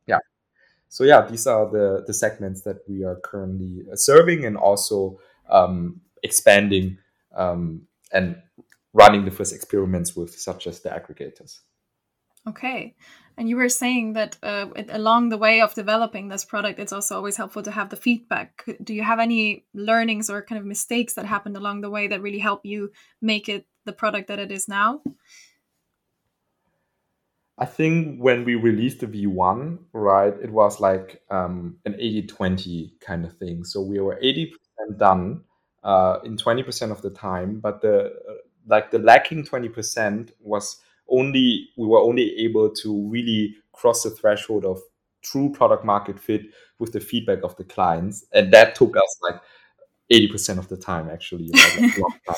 [0.06, 0.18] Yeah.
[0.88, 5.18] so yeah, these are the the segments that we are currently uh, serving and also
[5.48, 6.98] um, expanding
[7.34, 7.82] um,
[8.12, 8.36] and
[8.92, 11.60] running the first experiments with, such as the aggregators.
[12.46, 12.94] Okay,
[13.36, 16.92] And you were saying that uh, it, along the way of developing this product, it's
[16.92, 18.64] also always helpful to have the feedback.
[18.82, 22.20] Do you have any learnings or kind of mistakes that happened along the way that
[22.20, 25.00] really help you make it the product that it is now?
[27.58, 32.94] I think when we released the V1, right, it was like um, an 80 20
[33.00, 33.64] kind of thing.
[33.64, 34.52] So we were 80%
[34.98, 35.42] done
[35.84, 38.34] uh, in 20% of the time, but the uh,
[38.66, 40.78] like the lacking 20% was
[41.08, 44.80] only we were only able to really cross the threshold of
[45.22, 46.42] true product market fit
[46.78, 48.24] with the feedback of the clients.
[48.32, 49.40] And that took us like
[50.12, 51.94] 80% of the time actually like
[52.26, 52.36] time.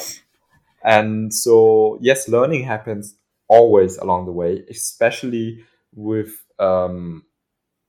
[0.85, 3.17] and so yes learning happens
[3.49, 7.25] always along the way especially with um,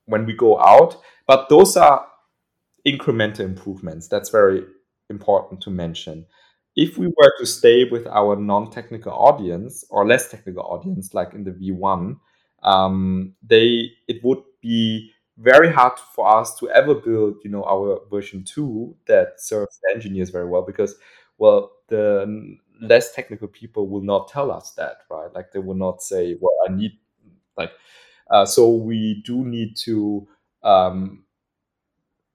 [0.06, 1.02] when we go out.
[1.28, 2.06] But those are
[2.88, 4.08] incremental improvements.
[4.08, 4.64] That's very
[5.10, 6.26] important to mention
[6.76, 11.44] if we were to stay with our non-technical audience or less technical audience, like in
[11.44, 12.18] the V1,
[12.64, 18.00] um, they it would be very hard for us to ever build, you know, our
[18.10, 20.96] version two that serves the engineers very well because,
[21.38, 25.34] well, the less technical people will not tell us that, right?
[25.34, 26.98] Like they will not say, well, I need
[27.58, 27.72] like,
[28.30, 30.28] uh, so we do need to
[30.64, 31.24] um,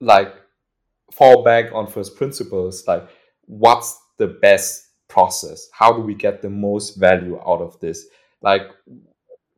[0.01, 0.35] like
[1.13, 3.09] fall back on first principles, like
[3.47, 5.69] what's the best process?
[5.73, 8.07] How do we get the most value out of this?
[8.43, 8.71] Like,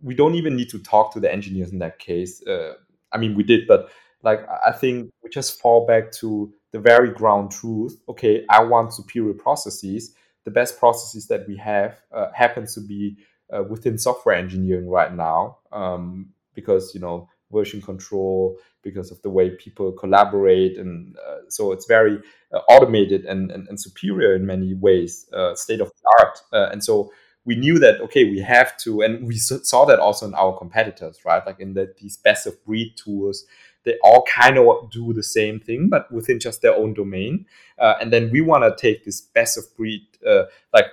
[0.00, 2.42] we don't even need to talk to the engineers in that case.
[2.46, 2.74] Uh,
[3.12, 3.90] I mean, we did, but
[4.22, 8.00] like, I think we just fall back to the very ground truth.
[8.08, 10.14] Okay, I want superior processes.
[10.44, 13.16] The best processes that we have uh, happens to be
[13.52, 19.30] uh, within software engineering right now, um, because you know version control because of the
[19.30, 22.18] way people collaborate and uh, so it's very
[22.52, 26.38] uh, automated and, and, and, superior in many ways uh, state of the art.
[26.52, 27.12] Uh, and so
[27.44, 31.20] we knew that okay we have to and we saw that also in our competitors
[31.24, 31.44] right?
[31.46, 33.44] Like in the, these best of breed tools
[33.84, 37.46] they all kind of do the same thing but within just their own domain.
[37.78, 40.86] Uh, and then we want to take this best of breed uh, like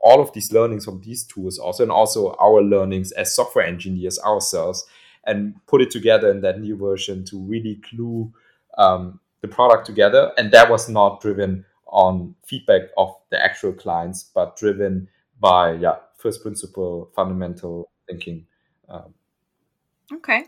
[0.00, 4.18] all of these learnings from these tools also and also our learnings as software engineers
[4.20, 4.86] ourselves
[5.24, 8.32] and put it together in that new version to really glue
[8.76, 10.32] um, the product together.
[10.36, 15.08] And that was not driven on feedback of the actual clients, but driven
[15.40, 18.46] by yeah first principle fundamental thinking.
[18.88, 19.14] Um,
[20.12, 20.44] okay.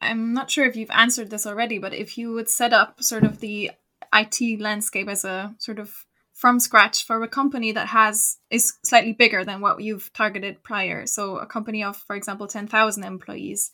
[0.00, 3.24] I'm not sure if you've answered this already, but if you would set up sort
[3.24, 3.70] of the
[4.12, 9.12] IT landscape as a sort of from scratch for a company that has is slightly
[9.12, 11.06] bigger than what you've targeted prior.
[11.06, 13.70] So a company of, for example, 10,000 employees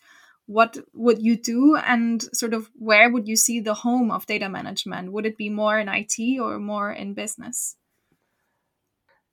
[0.49, 1.77] what would you do?
[1.77, 5.13] And sort of where would you see the home of data management?
[5.13, 7.77] Would it be more in it or more in business?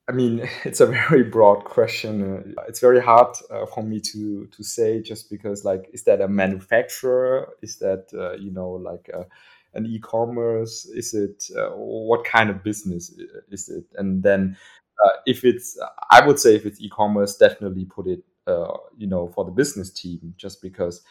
[0.10, 2.54] I mean it's a very broad question.
[2.68, 6.28] It's very hard uh, for me to to say just because like is that a
[6.28, 7.48] manufacturer?
[7.62, 9.24] Is that uh, you know like a, uh,
[9.74, 10.86] an e-commerce?
[10.86, 13.14] Is it uh, what kind of business
[13.50, 13.86] is it?
[13.98, 14.58] And then
[15.04, 15.78] uh, if it's
[16.10, 19.90] i would say if it's e-commerce definitely put it uh, you know, for the business
[19.90, 21.02] team, just because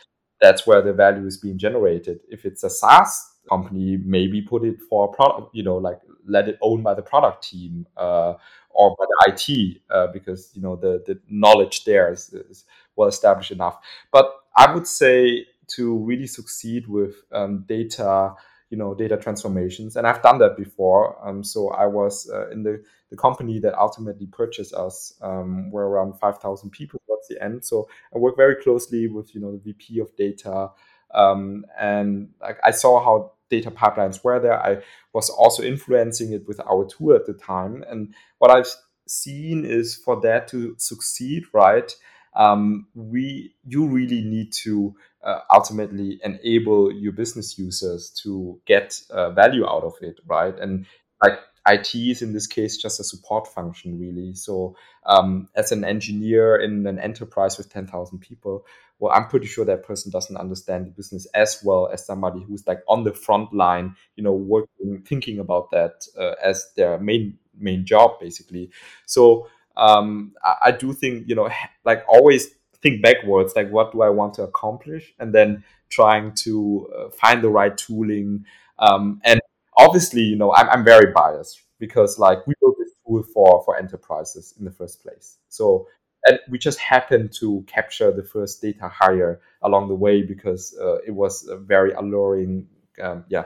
[0.40, 2.20] that's where the value is being generated.
[2.28, 6.48] If it's a SaaS company, maybe put it for a product, you know, like let
[6.48, 8.34] it own by the product team uh,
[8.70, 12.64] or by the IT, uh, because you know the the knowledge there is, is,
[12.96, 13.78] well established enough.
[14.12, 18.34] But I would say to really succeed with um, data
[18.74, 21.04] you know data transformations and i've done that before.
[21.24, 25.88] Um, so i was uh, in the, the company that ultimately purchased us um, were
[25.88, 27.64] around 5000 people towards the end.
[27.64, 30.70] So i work very closely with you know the vp of data.
[31.14, 34.60] Um, and like i saw how data pipelines were there.
[34.60, 37.84] I was also influencing it with our tool at the time.
[37.88, 38.72] And what i've
[39.06, 41.94] seen is for that to succeed right
[42.34, 49.30] um, we you really need to uh, ultimately enable your business users to get uh,
[49.30, 50.58] value out of it, right?
[50.58, 50.86] And
[51.22, 54.34] like IT is in this case just a support function, really.
[54.34, 54.76] So,
[55.06, 58.66] um, as an engineer in an enterprise with 10,000 people,
[58.98, 62.66] well, I'm pretty sure that person doesn't understand the business as well as somebody who's
[62.66, 67.38] like on the front line, you know, working, thinking about that uh, as their main
[67.56, 68.70] main job, basically.
[69.06, 71.48] So, um, I, I do think, you know,
[71.84, 72.48] like always
[72.82, 75.14] think backwards like what do i want to accomplish?
[75.18, 78.44] And then trying to uh, find the right tooling.
[78.78, 79.40] Um, and
[79.78, 83.76] obviously you know I'm, I'm very biased because like we built this tool for for
[83.78, 85.38] enterprises in the first place.
[85.48, 85.88] So
[86.26, 90.96] and we just happened to capture the first data hire along the way because uh,
[91.06, 92.66] it was a very alluring
[93.02, 93.44] um, yeah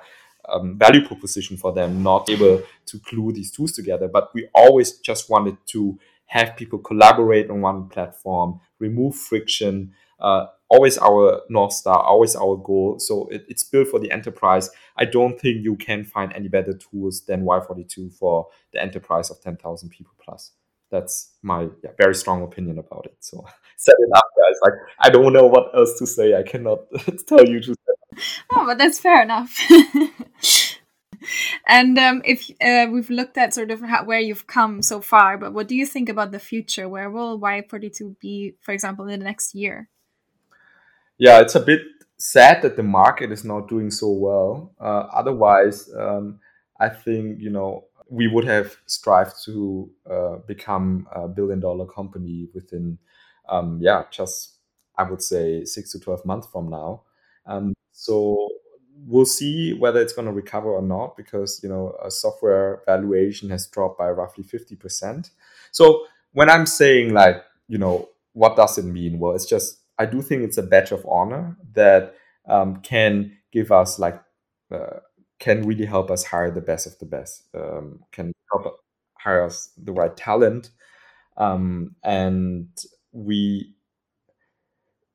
[0.49, 4.09] um, value proposition for them not able to glue these tools together.
[4.09, 5.99] But we always just wanted to
[6.29, 12.57] have people collaborate on one platform, remove friction, uh, always our north star, always our
[12.57, 12.99] goal.
[12.99, 14.70] So it, it's built for the enterprise.
[14.97, 19.41] I don't think you can find any better tools than Y42 for the enterprise of
[19.41, 20.53] 10,000 people plus.
[20.91, 23.16] That's my yeah, very strong opinion about it.
[23.20, 24.59] So set it up, guys.
[24.62, 26.35] Like I don't know what else to say.
[26.35, 26.79] I cannot
[27.26, 27.74] tell you to.
[28.51, 29.55] Oh, but that's fair enough.
[31.66, 35.39] and um, if uh, we've looked at sort of how, where you've come so far,
[35.39, 36.89] but what do you think about the future?
[36.89, 39.89] Where will Y42 be, for example, in the next year?
[41.18, 41.81] Yeah, it's a bit
[42.18, 44.74] sad that the market is not doing so well.
[44.81, 46.41] Uh, otherwise, um,
[46.79, 52.49] I think you know we would have strived to uh, become a billion dollar company
[52.55, 52.99] within,
[53.49, 54.57] um, yeah, just
[54.97, 57.03] I would say six to twelve months from now.
[57.47, 58.49] Um, so
[59.07, 63.51] we'll see whether it's going to recover or not because you know a software valuation
[63.51, 65.31] has dropped by roughly 50%
[65.71, 69.19] so when i'm saying like you know what does it mean?
[69.19, 72.15] Well it's just i do think it's a badge of honor that
[72.49, 74.23] um, can give us like
[74.73, 75.01] uh,
[75.39, 78.81] can really help us hire the best of the best um, can help
[79.19, 80.71] hire us the right talent
[81.37, 82.69] um, and
[83.13, 83.75] we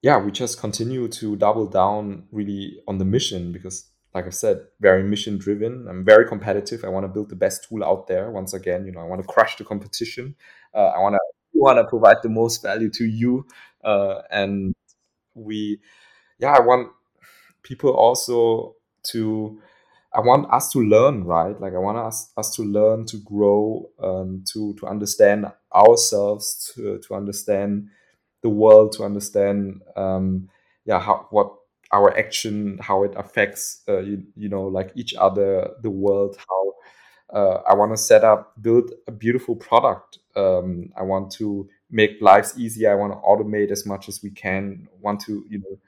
[0.03, 3.85] yeah, we just continue to double down really on the mission because,
[4.15, 5.87] like I said, very mission driven.
[5.89, 6.85] I'm very competitive.
[6.85, 8.31] I want to build the best tool out there.
[8.31, 10.35] Once again, you know, I want to crush the competition.
[10.75, 11.21] Uh, I want to
[11.55, 13.47] want to provide the most value to you,
[13.85, 14.73] uh, and
[15.35, 15.79] we,
[16.39, 16.91] yeah, I want
[17.63, 18.75] people also
[19.11, 19.59] to.
[20.15, 21.59] I want us to learn, right?
[21.59, 26.99] Like I want us us to learn, to grow, um, to to understand ourselves, to
[26.99, 27.89] to understand
[28.43, 30.49] the world to understand um,
[30.85, 31.53] yeah how what
[31.91, 36.73] our action how it affects uh, you, you know like each other the world how
[37.37, 40.19] uh, i want to set up build a beautiful product.
[40.35, 42.91] Um, i want to make lives easier.
[42.91, 44.87] I want to automate as much as we can.
[44.99, 45.79] Want to you know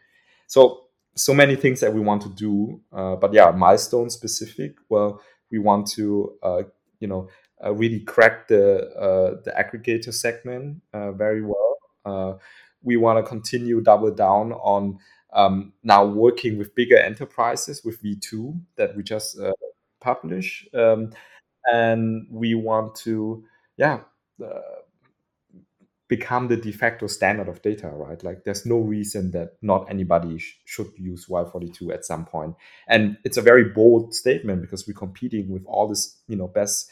[0.47, 0.85] so
[1.15, 4.75] so many things that we want to do uh, but yeah milestone specific.
[4.89, 6.63] Well we want to uh,
[6.99, 7.29] you know
[7.63, 11.74] uh, really crack the uh, the aggregator segment very well
[12.83, 14.99] we want to continue double down on
[15.33, 19.51] um, now working with bigger enterprises with V2 that we just uh,
[19.99, 21.11] publish, um,
[21.71, 23.43] and we want to
[23.77, 24.01] yeah
[24.43, 24.61] uh,
[26.07, 28.23] become the de facto standard of data, right?
[28.23, 32.55] Like there's no reason that not anybody sh- should use Y42 at some point.
[32.87, 36.91] And it's a very bold statement because we're competing with all this, you know, best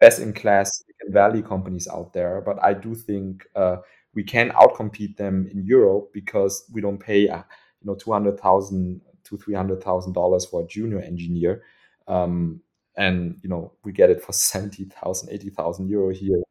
[0.00, 2.40] best in class Silicon Valley companies out there.
[2.44, 3.76] But I do think uh,
[4.18, 7.44] we can outcompete them in Europe because we don't pay uh,
[7.80, 11.62] you know two hundred thousand to three hundred thousand dollars for a junior engineer,
[12.08, 12.60] um,
[12.96, 16.42] and you know we get it for 70,000, 80,000 euro here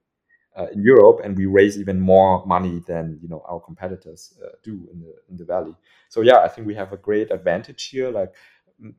[0.56, 4.56] uh, in Europe, and we raise even more money than you know our competitors uh,
[4.64, 5.76] do in the in the valley.
[6.08, 8.10] So yeah, I think we have a great advantage here.
[8.12, 8.34] Like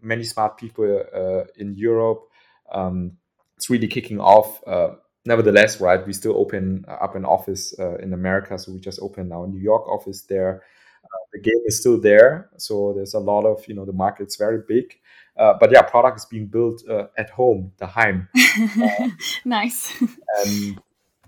[0.03, 0.85] many smart people
[1.23, 2.21] uh, in Europe,
[2.71, 3.13] um,
[3.57, 4.91] it's really kicking off uh,
[5.29, 8.59] nevertheless, right, we still open uh, up an office uh, in America.
[8.59, 10.63] So we just opened our New York office there.
[11.05, 12.49] Uh, the game is still there.
[12.57, 14.99] So there's a lot of, you know, the market's very big.
[15.37, 18.29] Uh, but yeah, product is being built uh, at home, the Heim.
[19.45, 19.95] nice.
[20.01, 20.81] And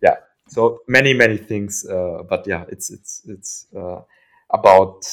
[0.02, 0.16] yeah,
[0.48, 1.84] so many, many things.
[1.86, 3.66] but yeah, it's, it's, it's
[4.50, 5.04] about,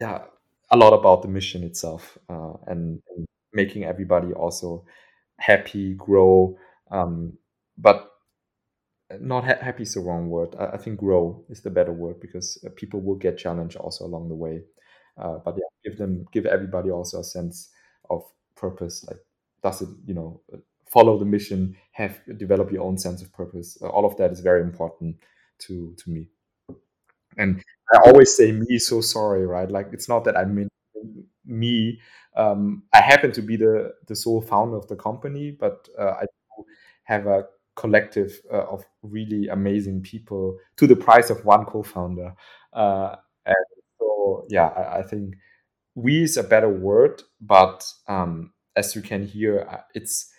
[0.00, 0.22] yeah,
[0.70, 4.86] a lot about the mission itself and, and making everybody also
[5.38, 6.56] happy, grow,
[6.90, 7.36] um,
[7.76, 8.08] but
[9.20, 10.54] not ha- happy is the wrong word.
[10.58, 14.06] I, I, think grow is the better word because uh, people will get challenged also
[14.06, 14.62] along the way.
[15.18, 17.70] Uh, but yeah, give them, give everybody also a sense
[18.08, 18.24] of
[18.56, 19.04] purpose.
[19.06, 19.18] Like,
[19.62, 20.58] does it, you know, uh,
[20.92, 23.78] follow the mission, have develop your own sense of purpose.
[23.82, 25.16] Uh, all of that is very important
[25.60, 26.28] to to me.
[27.38, 27.62] And
[27.94, 29.70] I always say me so sorry, right?
[29.70, 30.68] Like it's not that I mean
[31.46, 32.00] me.
[32.36, 36.26] Um, I happen to be the the sole founder of the company, but uh, I
[37.04, 42.34] have a collective uh, of really amazing people to the price of one co-founder.
[42.72, 43.16] Uh,
[43.46, 43.66] and
[43.98, 45.34] so, yeah, I, I, think
[45.94, 50.30] we is a better word, but um, as you can hear, uh, it's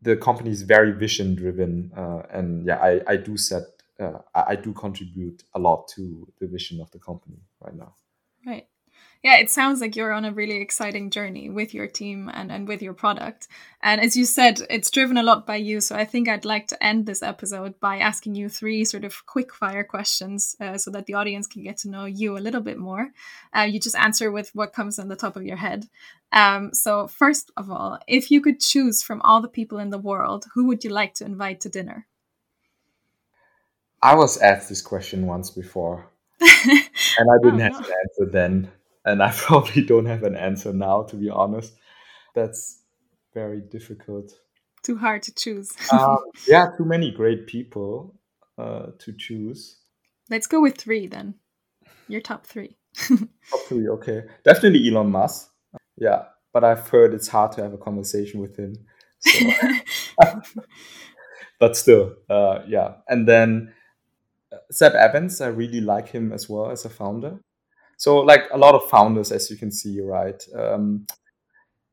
[0.00, 3.64] the company is very vision driven, uh, and yeah, I, I do set
[3.98, 7.94] uh, I, I do contribute a lot to the vision of the company right now.
[8.46, 8.68] Right
[9.22, 12.68] yeah, it sounds like you're on a really exciting journey with your team and, and
[12.68, 13.48] with your product.
[13.82, 15.80] And as you said, it's driven a lot by you.
[15.80, 19.26] So I think I'd like to end this episode by asking you three sort of
[19.26, 22.60] quick fire questions uh, so that the audience can get to know you a little
[22.60, 23.10] bit more.
[23.56, 25.86] Uh, you just answer with what comes on the top of your head.
[26.30, 29.98] Um, so, first of all, if you could choose from all the people in the
[29.98, 32.06] world, who would you like to invite to dinner?
[34.02, 36.08] I was asked this question once before.
[36.40, 37.78] and I didn't oh, have no.
[37.78, 38.70] an answer then,
[39.08, 41.74] and I probably don't have an answer now, to be honest.
[42.34, 42.82] That's
[43.34, 44.32] very difficult.
[44.82, 45.72] Too hard to choose.
[45.92, 48.14] um, yeah, too many great people
[48.56, 49.78] uh, to choose.
[50.30, 51.34] Let's go with three then.
[52.06, 52.76] Your top three.
[52.96, 54.22] top three, okay.
[54.44, 55.50] Definitely Elon Musk.
[55.96, 58.76] Yeah, but I've heard it's hard to have a conversation with him.
[59.20, 59.50] So.
[61.58, 62.94] but still, uh, yeah.
[63.08, 63.74] And then
[64.70, 67.40] Seb uh, Evans, I really like him as well as a founder.
[67.98, 70.40] So, like a lot of founders, as you can see, right?
[70.54, 71.06] Um,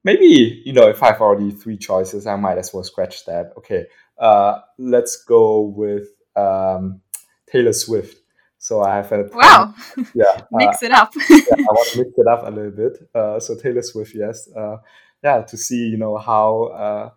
[0.04, 3.54] maybe you know, if I've already three choices, I might as well scratch that.
[3.58, 3.88] Okay,
[4.20, 7.02] uh, let's go with um,
[7.48, 8.18] Taylor Swift.
[8.60, 9.74] So I have a wow,
[10.14, 11.12] yeah, mix uh, it up.
[11.28, 13.10] yeah, I want to mix it up a little bit.
[13.14, 14.78] Uh, so Taylor Swift, yes, uh,
[15.24, 17.10] yeah, to see you know how uh,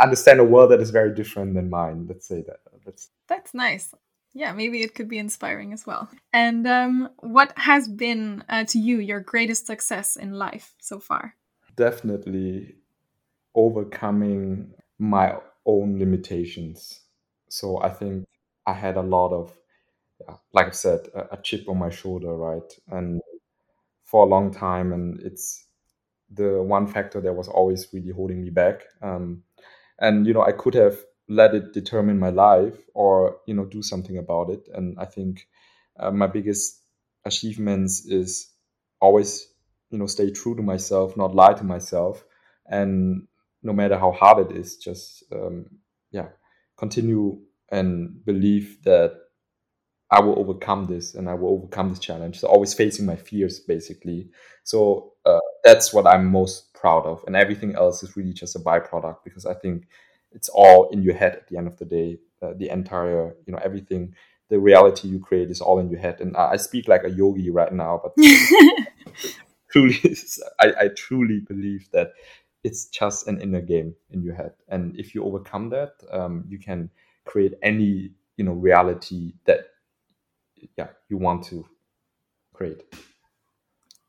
[0.00, 2.06] understand a world that is very different than mine.
[2.08, 2.58] Let's say that.
[2.84, 3.94] That's that's nice
[4.34, 6.08] yeah, maybe it could be inspiring as well.
[6.32, 11.36] And um, what has been uh, to you your greatest success in life so far?
[11.76, 12.74] Definitely
[13.54, 17.00] overcoming my own limitations.
[17.48, 18.26] So I think
[18.66, 19.52] I had a lot of,
[20.52, 22.72] like I said, a, a chip on my shoulder, right?
[22.88, 23.20] And
[24.04, 25.64] for a long time, and it's
[26.30, 28.82] the one factor that was always really holding me back.
[29.00, 29.44] Um,
[30.00, 30.98] and you know, I could have
[31.28, 34.68] let it determine my life or you know do something about it.
[34.74, 35.46] And i think
[35.98, 36.82] uh, my biggest
[37.24, 38.48] achievements is
[39.00, 39.48] always
[39.90, 42.24] you know stay true to myself not lie to myself.
[42.66, 43.26] And
[43.62, 45.66] no matter how hard it is just um,
[46.10, 46.28] yeah
[46.76, 47.38] continue
[47.70, 49.12] and believe that
[50.10, 52.40] i will overcome this and i will overcome this challenge.
[52.40, 54.28] So always facing my fears basically.
[54.64, 57.24] So uh, that's what i'm most proud of.
[57.26, 59.84] And everything else is really just a byproduct because i think
[60.34, 62.18] it's all in your head at the end of the day.
[62.42, 64.14] Uh, the entire, you know, everything,
[64.50, 66.20] the reality you create is all in your head.
[66.20, 68.14] And I, I speak like a yogi right now, but
[69.70, 69.98] truly,
[70.60, 72.12] I, I truly believe that
[72.64, 74.52] it's just an inner game in your head.
[74.68, 76.90] And if you overcome that, um, you can
[77.24, 79.60] create any, you know, reality that,
[80.78, 81.66] yeah, you want to
[82.54, 82.82] create.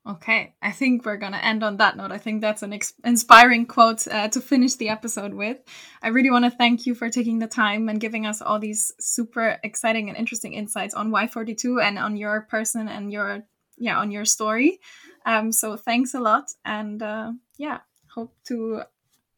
[0.08, 2.12] Okay, I think we're going to end on that note.
[2.12, 5.58] I think that's an ex- inspiring quote uh, to finish the episode with.
[6.04, 8.92] I really want to thank you for taking the time and giving us all these
[9.00, 13.46] super exciting and interesting insights on Y42 and on your person and your
[13.78, 14.80] yeah on your story.
[15.26, 17.80] Um, so thanks a lot, and uh, yeah,
[18.14, 18.84] hope to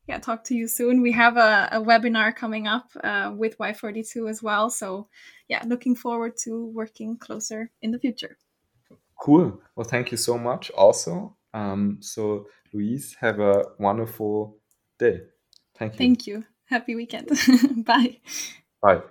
[0.05, 1.01] yeah talk to you soon.
[1.01, 4.69] We have a, a webinar coming up uh, with Y42 as well.
[4.69, 5.07] So
[5.47, 8.37] yeah, looking forward to working closer in the future.
[9.19, 9.59] Cool.
[9.75, 11.35] Well, thank you so much also.
[11.53, 14.57] Um, so, Louise, have a wonderful
[14.99, 15.21] day.
[15.77, 15.97] Thank you.
[15.97, 16.43] Thank you.
[16.65, 17.29] Happy weekend.
[17.85, 18.19] Bye.
[18.81, 19.01] Bye.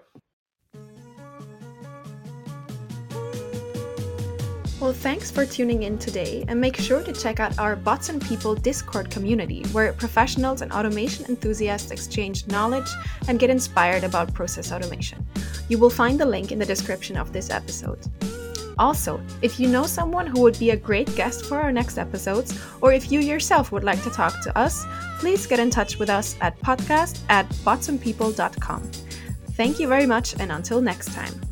[4.78, 8.20] Well, thanks for tuning in today, and make sure to check out our Bots and
[8.20, 12.88] People Discord community, where professionals and automation enthusiasts exchange knowledge
[13.26, 15.26] and get inspired about process automation.
[15.70, 18.06] You will find the link in the description of this episode.
[18.78, 22.58] Also, if you know someone who would be a great guest for our next episodes,
[22.80, 24.84] or if you yourself would like to talk to us,
[25.18, 28.82] please get in touch with us at podcast at botsandpeople.com.
[29.52, 31.45] Thank you very much, and until next time.